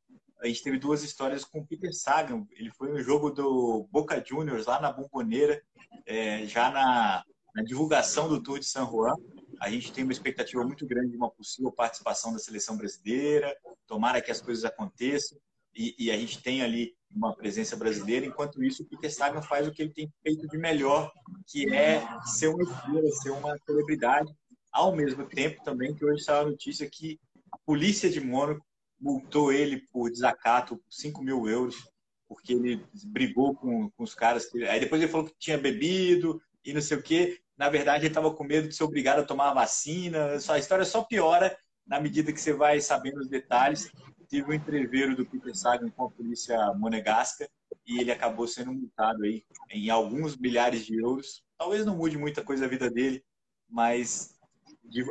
a 0.41 0.47
gente 0.47 0.63
teve 0.63 0.79
duas 0.79 1.03
histórias 1.03 1.45
com 1.45 1.61
o 1.61 1.67
Peter 1.67 1.93
Sagan. 1.95 2.47
Ele 2.53 2.71
foi 2.71 2.91
no 2.91 3.01
jogo 3.01 3.31
do 3.31 3.89
Boca 3.91 4.23
Juniors 4.25 4.67
lá 4.67 4.79
na 4.79 4.93
Bomboneira, 4.93 5.63
é, 6.05 6.45
já 6.47 6.71
na, 6.71 7.25
na, 7.55 7.63
divulgação 7.63 8.29
do 8.29 8.43
Tour 8.43 8.59
de 8.59 8.67
San 8.67 8.87
Juan. 8.87 9.15
A 9.59 9.71
gente 9.71 9.91
tem 9.91 10.05
uma 10.05 10.13
expectativa 10.13 10.63
muito 10.63 10.87
grande 10.87 11.13
de 11.13 11.17
uma 11.17 11.31
possível 11.31 11.73
participação 11.73 12.33
da 12.33 12.39
seleção 12.39 12.77
brasileira. 12.77 13.57
Tomara 13.87 14.21
que 14.21 14.31
as 14.31 14.41
coisas 14.41 14.65
aconteçam 14.65 15.39
e, 15.75 15.95
e 15.99 16.11
a 16.11 16.17
gente 16.17 16.43
tem 16.43 16.63
ali 16.63 16.95
uma 17.11 17.35
presença 17.35 17.77
brasileira. 17.77 18.27
Enquanto 18.27 18.63
isso, 18.63 18.83
o 18.83 18.87
Peter 18.87 19.13
Sagan 19.13 19.41
faz 19.41 19.67
o 19.67 19.73
que 19.73 19.81
ele 19.81 19.93
tem 19.93 20.13
feito 20.23 20.47
de 20.49 20.59
melhor, 20.59 21.11
que 21.47 21.73
é 21.73 22.03
ser 22.25 22.49
uma 22.49 22.63
estrela, 22.63 23.11
ser 23.23 23.31
uma 23.31 23.57
celebridade. 23.65 24.35
Ao 24.75 24.95
mesmo 24.95 25.25
tempo, 25.25 25.63
também, 25.63 25.95
que 25.95 26.05
hoje 26.05 26.25
saiu 26.25 26.41
a 26.41 26.51
notícia 26.51 26.91
que 26.91 27.21
a 27.53 27.57
polícia 27.59 28.11
de 28.11 28.21
Mônaco 28.21 28.67
multou 29.01 29.53
ele 29.53 29.87
por 29.93 30.11
desacato 30.11 30.77
por 30.77 30.93
5 30.93 31.23
mil 31.23 31.49
euros, 31.49 31.89
porque 32.27 32.55
ele 32.55 32.85
brigou 33.07 33.55
com, 33.55 33.89
com 33.91 34.03
os 34.03 34.15
caras. 34.15 34.49
Aí 34.69 34.81
depois 34.81 35.01
ele 35.01 35.11
falou 35.11 35.27
que 35.27 35.35
tinha 35.39 35.57
bebido 35.57 36.43
e 36.65 36.73
não 36.73 36.81
sei 36.81 36.97
o 36.97 37.03
quê. 37.03 37.39
Na 37.57 37.69
verdade, 37.69 38.01
ele 38.01 38.09
estava 38.09 38.35
com 38.35 38.43
medo 38.43 38.67
de 38.67 38.75
ser 38.75 38.83
obrigado 38.83 39.21
a 39.21 39.25
tomar 39.25 39.51
a 39.51 39.55
vacina. 39.55 40.37
A 40.49 40.59
história 40.59 40.85
só 40.85 41.05
piora 41.05 41.57
na 41.87 42.01
medida 42.01 42.33
que 42.33 42.41
você 42.41 42.53
vai 42.53 42.81
sabendo 42.81 43.21
os 43.21 43.29
detalhes 43.29 43.93
teve 44.35 44.51
um 44.51 44.53
entreveiro 44.53 45.15
do 45.15 45.25
Peter 45.25 45.55
Sagan 45.55 45.91
com 45.91 46.07
a 46.07 46.11
polícia 46.11 46.59
monegasca 46.75 47.49
e 47.87 48.01
ele 48.01 48.11
acabou 48.11 48.49
sendo 48.49 48.73
multado 48.73 49.23
aí 49.23 49.45
em 49.71 49.91
alguns 49.91 50.37
milhares 50.37 50.85
de 50.85 51.01
euros. 51.01 51.45
Talvez 51.57 51.87
não 51.87 51.97
mude 51.97 52.19
muita 52.19 52.43
coisa 52.43 52.65
a 52.65 52.69
vida 52.69 52.91
dele, 52.91 53.23
mas 53.69 54.34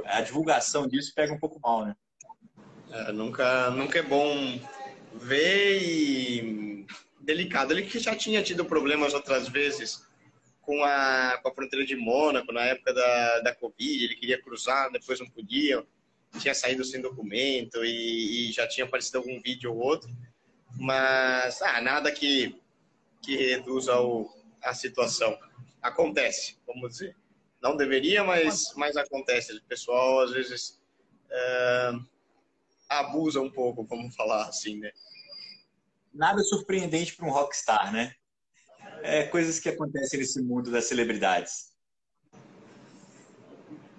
a 0.05 0.21
divulgação 0.21 0.87
disso 0.87 1.13
pega 1.15 1.33
um 1.33 1.39
pouco 1.39 1.59
mal, 1.61 1.85
né? 1.85 1.95
É, 2.91 3.11
nunca, 3.11 3.69
nunca 3.71 3.99
é 3.99 4.03
bom 4.03 4.59
ver 5.13 5.81
e 5.81 6.85
delicado. 7.19 7.73
Ele 7.73 7.83
que 7.83 7.99
já 7.99 8.15
tinha 8.15 8.43
tido 8.43 8.65
problemas 8.65 9.13
outras 9.13 9.47
vezes 9.47 10.05
com 10.61 10.83
a, 10.83 11.39
com 11.41 11.49
a 11.49 11.53
fronteira 11.53 11.85
de 11.85 11.95
Mônaco, 11.95 12.51
na 12.51 12.61
época 12.61 12.93
da, 12.93 13.39
da 13.41 13.55
Covid, 13.55 14.03
ele 14.03 14.15
queria 14.15 14.41
cruzar, 14.41 14.91
depois 14.91 15.19
não 15.19 15.27
podia 15.27 15.83
tinha 16.39 16.53
saído 16.53 16.83
sem 16.83 17.01
documento 17.01 17.83
e, 17.83 18.49
e, 18.49 18.51
já 18.51 18.67
tinha 18.67 18.85
aparecido 18.85 19.19
algum 19.19 19.39
vídeo 19.41 19.71
ou 19.71 19.79
outro, 19.79 20.09
mas 20.75 21.61
ah, 21.61 21.81
nada 21.81 22.11
que, 22.11 22.59
que 23.21 23.35
reduza 23.35 23.99
o, 23.99 24.29
a 24.61 24.73
situação. 24.73 25.37
Acontece, 25.81 26.57
vamos 26.65 26.91
dizer. 26.91 27.15
Não 27.63 27.77
deveria, 27.77 28.23
mas, 28.23 28.73
mas 28.75 28.97
acontece. 28.97 29.53
O 29.53 29.63
pessoal 29.63 30.19
às 30.19 30.31
vezes 30.31 30.81
uh, 31.31 32.05
abusa 32.89 33.41
um 33.41 33.49
pouco, 33.49 33.85
vamos 33.85 34.15
falar 34.15 34.47
assim, 34.47 34.79
né? 34.79 34.91
Nada 36.13 36.43
surpreendente 36.43 37.15
para 37.15 37.25
um 37.25 37.31
rockstar, 37.31 37.91
né? 37.91 38.13
É 39.01 39.23
coisas 39.23 39.59
que 39.59 39.69
acontecem 39.69 40.19
nesse 40.19 40.41
mundo 40.41 40.69
das 40.69 40.85
celebridades. 40.85 41.73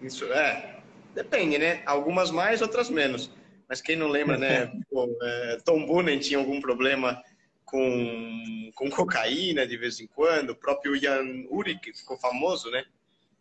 Isso 0.01 0.31
é, 0.33 0.75
Depende, 1.15 1.59
né? 1.59 1.81
Algumas 1.87 2.31
mais, 2.31 2.61
outras 2.61 2.91
menos. 2.91 3.31
Mas 3.69 3.81
quem 3.81 3.97
não 3.97 4.09
lembra, 4.09 4.37
né? 4.37 4.67
Pô, 4.91 5.09
é, 5.23 5.59
Tom 5.65 5.87
Boonen 5.87 6.19
tinha 6.19 6.39
algum 6.39 6.61
problema 6.61 7.23
com, 7.65 8.71
com 8.75 8.91
cocaína 8.91 9.67
de 9.67 9.77
vez 9.77 10.01
em 10.01 10.09
quando. 10.09 10.51
O 10.51 10.57
próprio 10.57 11.01
Jan 11.01 11.25
Urik 11.49 11.93
ficou 11.97 12.19
famoso, 12.19 12.71
né? 12.71 12.85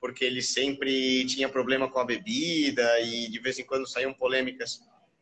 Porque 0.03 0.25
ele 0.25 0.41
sempre 0.41 1.25
tinha 1.25 1.47
problema 1.47 1.89
com 1.89 1.97
a 1.97 2.03
bebida 2.03 2.99
e 2.99 3.29
de 3.29 3.39
vez 3.39 3.57
em 3.57 3.63
quando 3.63 3.87
saíam 3.87 4.13
polêmicas 4.13 4.81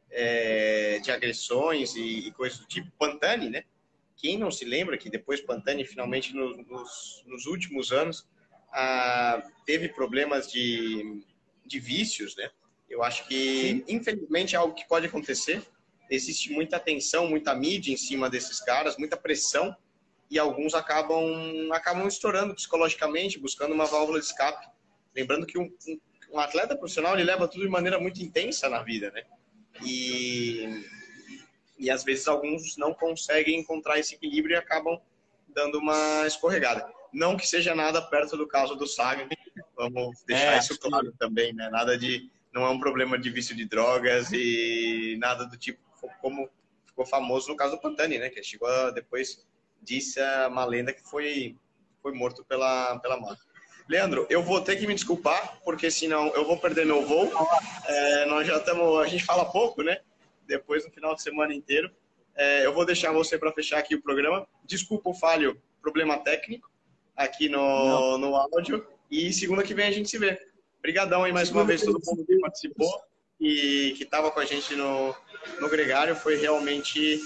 é, 0.10 0.98
de 1.04 1.12
agressões 1.12 1.96
e, 1.96 2.28
e, 2.28 2.32
coisas 2.32 2.58
do 2.58 2.65
tipo. 2.65 2.89
Pantani, 2.98 3.52
né? 3.52 3.63
Quem 4.17 4.39
não 4.39 4.50
se 4.50 4.65
lembra 4.65 4.98
que 4.98 5.08
depois 5.08 5.39
Pantani, 5.39 5.86
finalmente, 5.86 6.34
no, 6.34 6.58
nos, 6.63 7.24
nos 7.28 7.46
últimos 7.46 7.91
anos, 7.91 8.28
teve 9.67 9.88
problemas 9.89 10.52
de 10.52 11.22
de 11.72 11.80
vícios, 11.80 12.36
né? 12.36 12.50
Eu 12.89 13.02
acho 13.04 13.26
que, 13.28 13.62
Sim. 13.62 13.84
infelizmente, 13.88 14.56
é 14.56 14.58
algo 14.58 14.74
que 14.74 14.88
pode 14.88 15.06
acontecer. 15.06 15.63
Existe 16.10 16.52
muita 16.52 16.78
tensão, 16.80 17.28
muita 17.28 17.56
mídia 17.56 17.94
em 17.94 17.98
cima 17.98 18.30
desses 18.30 18.60
caras, 18.60 18.98
muita 18.98 19.15
pressão, 19.15 19.76
e 20.30 20.38
alguns 20.38 20.74
acabam, 20.74 21.72
acabam 21.72 22.08
estourando 22.08 22.54
psicologicamente, 22.54 23.39
buscando 23.39 23.74
uma 23.74 23.86
válvula 23.86 24.20
de 24.20 24.26
escape. 24.26 24.67
Lembrando 25.15 25.45
que 25.45 25.58
um, 25.58 25.71
um 26.32 26.39
atleta 26.39 26.76
profissional 26.76 27.13
ele 27.13 27.24
leva 27.24 27.47
tudo 27.47 27.63
de 27.63 27.69
maneira 27.69 28.00
muito 28.00 28.21
intensa 28.21 28.69
na 28.69 28.82
vida, 28.82 29.12
né? 29.12 29.24
E, 29.84 30.86
e 31.78 31.89
às 31.89 32.04
vezes 32.04 32.28
alguns 32.28 32.78
não 32.78 32.93
conseguem 32.93 33.60
encontrar 33.60 34.00
esse 34.00 34.15
equilíbrio 34.15 34.54
e 34.54 34.58
acabam 34.58 35.00
dando 35.47 35.78
uma 35.78 36.26
escorregada. 36.26 36.91
Não 37.13 37.36
que 37.36 37.45
seja 37.45 37.76
nada 37.76 38.02
perto 38.02 38.38
do 38.38 38.47
caso 38.47 38.76
do 38.76 38.88
Saga, 38.88 39.28
vamos 39.76 40.24
deixar 40.26 40.54
é, 40.54 40.60
isso 40.60 40.80
claro 40.80 41.13
também, 41.19 41.54
né? 41.54 41.69
Nada 41.69 41.97
de. 41.97 42.30
Não 42.54 42.65
é 42.65 42.69
um 42.69 42.80
problema 42.80 43.17
de 43.17 43.30
vício 43.30 43.56
de 43.56 43.65
drogas 43.65 44.32
e 44.32 45.17
nada 45.19 45.45
do 45.45 45.58
tipo, 45.58 45.80
como 46.21 46.50
ficou 46.86 47.06
famoso 47.06 47.50
no 47.50 47.56
caso 47.56 47.76
do 47.76 47.82
Pantani, 47.82 48.17
né? 48.17 48.30
Que 48.30 48.43
chegou 48.43 48.67
a, 48.67 48.91
depois 48.91 49.45
disse 49.82 50.19
uma 50.47 50.63
lenda 50.65 50.93
que 50.93 51.02
foi, 51.02 51.58
foi 52.02 52.13
morto 52.13 52.45
pela, 52.45 53.00
pela 53.00 53.17
moto. 53.17 53.41
Leandro, 53.92 54.26
eu 54.30 54.42
vou 54.42 54.62
ter 54.62 54.78
que 54.78 54.88
me 54.88 54.96
desculpar, 54.96 55.60
porque 55.66 55.92
senão 55.92 56.34
eu 56.34 56.46
vou 56.46 56.58
perder 56.58 56.86
meu 56.86 57.06
voo. 57.06 57.30
É, 57.86 58.26
nós 58.26 58.48
já 58.48 58.56
estamos. 58.56 59.00
A 59.00 59.06
gente 59.06 59.26
fala 59.26 59.44
pouco, 59.44 59.84
né? 59.84 59.98
Depois 60.48 60.86
no 60.86 60.92
final 60.92 61.14
de 61.14 61.22
semana 61.22 61.54
inteiro. 61.54 61.92
É, 62.34 62.66
eu 62.66 62.74
vou 62.74 62.86
deixar 62.86 63.12
você 63.12 63.38
para 63.38 63.52
fechar 63.52 63.80
aqui 63.80 63.94
o 63.94 64.02
programa. 64.02 64.48
Desculpa 64.64 65.10
o 65.10 65.14
falho, 65.14 65.62
problema 65.82 66.18
técnico 66.18 66.72
aqui 67.18 67.50
no, 67.50 68.18
no 68.18 68.34
áudio. 68.34 68.88
E 69.12 69.34
segunda 69.34 69.62
que 69.62 69.74
vem 69.74 69.88
a 69.88 69.92
gente 69.92 70.10
se 70.10 70.18
vê. 70.18 70.40
Obrigadão 70.80 71.26
aí 71.26 71.34
mais 71.34 71.50
segunda 71.50 71.64
uma 71.64 71.68
vez 71.68 71.82
todo 71.82 72.00
mundo 72.02 72.26
que 72.26 72.40
participou 72.40 73.02
e 73.42 73.94
que 73.98 74.04
estava 74.04 74.32
com 74.32 74.40
a 74.40 74.46
gente 74.46 74.74
no, 74.74 75.14
no 75.60 75.68
Gregário. 75.68 76.16
Foi 76.16 76.38
realmente 76.38 77.20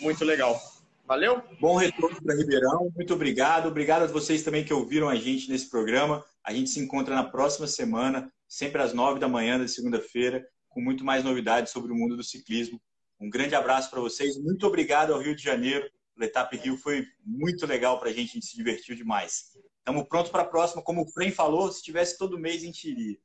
muito 0.00 0.24
legal. 0.24 0.58
Valeu? 1.06 1.40
Bom 1.60 1.76
retorno 1.76 2.20
para 2.20 2.34
Ribeirão. 2.34 2.90
Muito 2.92 3.14
obrigado. 3.14 3.68
Obrigado 3.68 4.02
a 4.02 4.06
vocês 4.06 4.42
também 4.42 4.64
que 4.64 4.74
ouviram 4.74 5.08
a 5.08 5.14
gente 5.14 5.48
nesse 5.48 5.70
programa. 5.70 6.24
A 6.42 6.52
gente 6.52 6.68
se 6.68 6.80
encontra 6.80 7.14
na 7.14 7.22
próxima 7.22 7.68
semana, 7.68 8.32
sempre 8.48 8.82
às 8.82 8.92
nove 8.92 9.20
da 9.20 9.28
manhã 9.28 9.56
da 9.56 9.68
segunda-feira, 9.68 10.44
com 10.68 10.80
muito 10.80 11.04
mais 11.04 11.22
novidades 11.22 11.72
sobre 11.72 11.92
o 11.92 11.94
mundo 11.94 12.16
do 12.16 12.24
ciclismo. 12.24 12.80
Um 13.20 13.30
grande 13.30 13.54
abraço 13.54 13.88
para 13.88 14.00
vocês. 14.00 14.36
Muito 14.36 14.66
obrigado 14.66 15.12
ao 15.12 15.20
Rio 15.20 15.36
de 15.36 15.44
Janeiro. 15.44 15.88
O 16.18 16.24
Etap 16.24 16.56
Rio 16.56 16.76
foi 16.76 17.06
muito 17.24 17.64
legal 17.66 18.00
para 18.00 18.10
a 18.10 18.12
gente, 18.12 18.30
a 18.30 18.34
gente 18.34 18.46
se 18.46 18.56
divertiu 18.56 18.96
demais. 18.96 19.52
Estamos 19.78 20.08
prontos 20.08 20.32
para 20.32 20.42
a 20.42 20.46
próxima. 20.46 20.82
Como 20.82 21.02
o 21.02 21.12
Frem 21.12 21.30
falou, 21.30 21.70
se 21.70 21.84
tivesse 21.84 22.18
todo 22.18 22.36
mês, 22.36 22.62
a 22.62 22.66
gente 22.66 22.90
iria. 22.90 23.16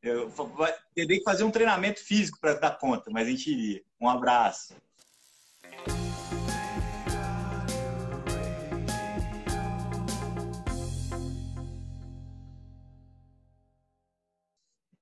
Eu 0.00 0.30
teria 0.94 1.18
que 1.18 1.24
fazer 1.24 1.42
um 1.42 1.50
treinamento 1.50 1.98
físico 1.98 2.38
para 2.40 2.54
dar 2.54 2.78
conta, 2.78 3.10
mas 3.10 3.26
a 3.26 3.30
gente 3.30 3.50
iria. 3.50 3.82
Um 4.00 4.08
abraço. 4.08 4.76